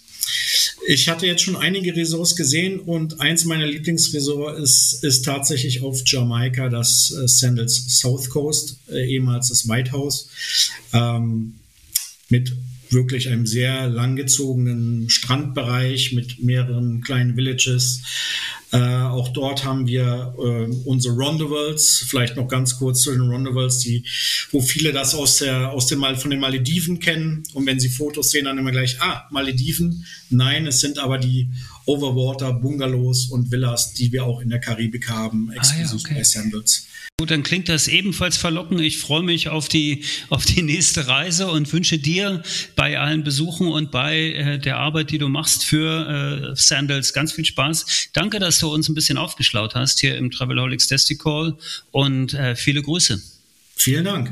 Ich 0.88 1.10
hatte 1.10 1.26
jetzt 1.26 1.42
schon 1.42 1.56
einige 1.56 1.96
Resorts 1.96 2.36
gesehen 2.36 2.80
und 2.80 3.20
eins 3.20 3.46
meiner 3.46 3.68
Lieblingsresorts 3.68 4.60
ist, 4.60 5.04
ist 5.04 5.26
tatsächlich 5.26 5.82
auf 5.82 6.02
Jamaika 6.06 6.70
das 6.70 7.12
äh, 7.12 7.28
Sandals 7.28 8.00
South 8.00 8.30
Coast, 8.30 8.80
äh, 8.90 9.06
ehemals 9.06 9.50
das 9.50 9.68
White 9.68 9.92
House, 9.92 10.30
ähm, 10.94 11.56
mit 12.30 12.54
wirklich 12.90 13.28
einem 13.28 13.46
sehr 13.46 13.88
langgezogenen 13.88 15.10
Strandbereich 15.10 16.14
mit 16.14 16.42
mehreren 16.42 17.02
kleinen 17.02 17.36
Villages. 17.36 18.02
Äh, 18.72 18.78
auch 18.78 19.30
dort 19.30 19.64
haben 19.64 19.88
wir 19.88 20.34
äh, 20.38 20.74
unsere 20.86 21.16
Rondevals, 21.16 22.04
vielleicht 22.08 22.36
noch 22.36 22.48
ganz 22.48 22.78
kurz 22.78 23.02
zu 23.02 23.12
den 23.12 23.22
Rondevals, 23.22 23.80
die, 23.80 24.04
wo 24.52 24.62
viele 24.62 24.92
das 24.92 25.16
aus 25.16 25.38
der, 25.38 25.72
aus 25.72 25.88
dem 25.88 26.00
Mal 26.00 26.18
von 26.18 26.32
den 26.32 26.42
Malediven 26.42 27.00
kennen. 27.00 27.44
Und 27.54 27.66
wenn 27.66 27.80
sie 27.80 27.90
Fotos 27.90 28.32
sehen, 28.32 28.46
dann 28.46 28.58
immer 28.58 28.72
gleich, 28.72 29.02
ah, 29.02 29.28
Malediven. 29.32 30.06
Nein, 30.30 30.68
es 30.68 30.82
sind 30.82 31.00
aber 31.00 31.18
die 31.18 31.50
Overwater 31.86 32.52
Bungalows 32.52 33.28
und 33.28 33.52
Villas, 33.52 33.94
die 33.94 34.12
wir 34.12 34.26
auch 34.26 34.42
in 34.42 34.50
der 34.50 34.60
Karibik 34.60 35.10
haben, 35.10 35.50
exklusiv 35.52 35.88
ah, 35.88 35.96
ja, 35.96 36.04
okay. 36.04 36.14
bei 36.16 36.24
Sandals. 36.24 36.88
Gut, 37.20 37.32
dann 37.32 37.42
klingt 37.42 37.68
das 37.68 37.88
ebenfalls 37.88 38.38
verlockend. 38.38 38.80
Ich 38.80 39.00
freue 39.00 39.24
mich 39.24 39.50
auf 39.50 39.68
die, 39.68 40.04
auf 40.30 40.46
die 40.46 40.62
nächste 40.62 41.08
Reise 41.08 41.48
und 41.48 41.74
wünsche 41.74 41.98
dir 41.98 42.44
bei 42.76 43.00
allen 43.00 43.24
Besuchen 43.24 43.70
und 43.70 43.90
bei 43.90 44.34
äh, 44.34 44.60
der 44.60 44.78
Arbeit, 44.78 45.10
die 45.10 45.18
du 45.18 45.28
machst 45.28 45.66
für 45.66 46.52
äh, 46.52 46.56
Sandals, 46.56 47.14
ganz 47.14 47.32
viel 47.32 47.44
Spaß. 47.44 48.10
Danke, 48.14 48.38
dass 48.38 48.60
du 48.60 48.72
uns 48.72 48.88
ein 48.88 48.94
bisschen 48.94 49.18
aufgeschlaut 49.18 49.74
hast 49.74 50.00
hier 50.00 50.16
im 50.16 50.30
Travelholics 50.30 50.86
Testicall 50.86 51.58
und 51.90 52.36
äh, 52.36 52.56
viele 52.56 52.84
Grüße. 52.84 53.20
Vielen 53.76 54.06
Dank. 54.06 54.32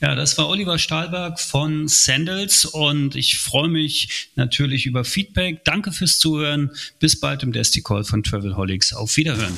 Ja, 0.00 0.14
das 0.14 0.38
war 0.38 0.48
Oliver 0.48 0.78
Stahlberg 0.78 1.40
von 1.40 1.88
Sandals 1.88 2.64
und 2.64 3.16
ich 3.16 3.40
freue 3.40 3.68
mich 3.68 4.30
natürlich 4.36 4.86
über 4.86 5.04
Feedback. 5.04 5.64
Danke 5.64 5.90
fürs 5.90 6.20
Zuhören. 6.20 6.70
Bis 7.00 7.18
bald 7.18 7.42
im 7.42 7.50
Desticall 7.50 8.04
von 8.04 8.22
Travelholics. 8.22 8.92
Auf 8.92 9.16
Wiederhören. 9.16 9.56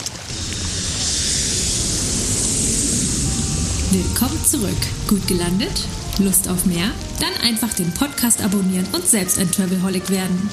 Willkommen 3.93 4.43
zurück. 4.43 4.81
Gut 5.07 5.29
gelandet? 5.29 5.87
Lust 6.19 6.49
auf 6.49 6.65
mehr? 6.65 6.91
Dann 7.21 7.47
einfach 7.47 7.75
den 7.75 7.93
Podcast 7.93 8.41
abonnieren 8.43 8.87
und 8.93 9.07
selbst 9.07 9.39
ein 9.39 9.51
Travelholic 9.51 10.09
werden. 10.09 10.49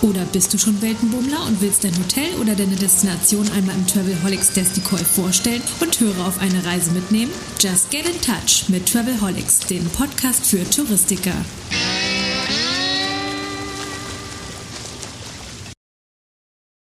Oder 0.00 0.24
bist 0.24 0.54
du 0.54 0.58
schon 0.58 0.80
Weltenbummler 0.80 1.44
und 1.46 1.60
willst 1.60 1.84
dein 1.84 1.94
Hotel 1.98 2.34
oder 2.40 2.54
deine 2.54 2.76
Destination 2.76 3.46
einmal 3.52 3.74
im 3.74 3.86
Travelholics 3.86 4.52
Decoy 4.52 5.04
vorstellen 5.04 5.60
und 5.80 6.00
Hörer 6.00 6.26
auf 6.26 6.38
eine 6.38 6.64
Reise 6.64 6.92
mitnehmen? 6.92 7.32
Just 7.58 7.90
get 7.90 8.06
in 8.06 8.18
touch 8.22 8.70
mit 8.70 8.90
Travelholics, 8.90 9.58
dem 9.58 9.84
Podcast 9.90 10.46
für 10.46 10.64
Touristiker. 10.70 11.34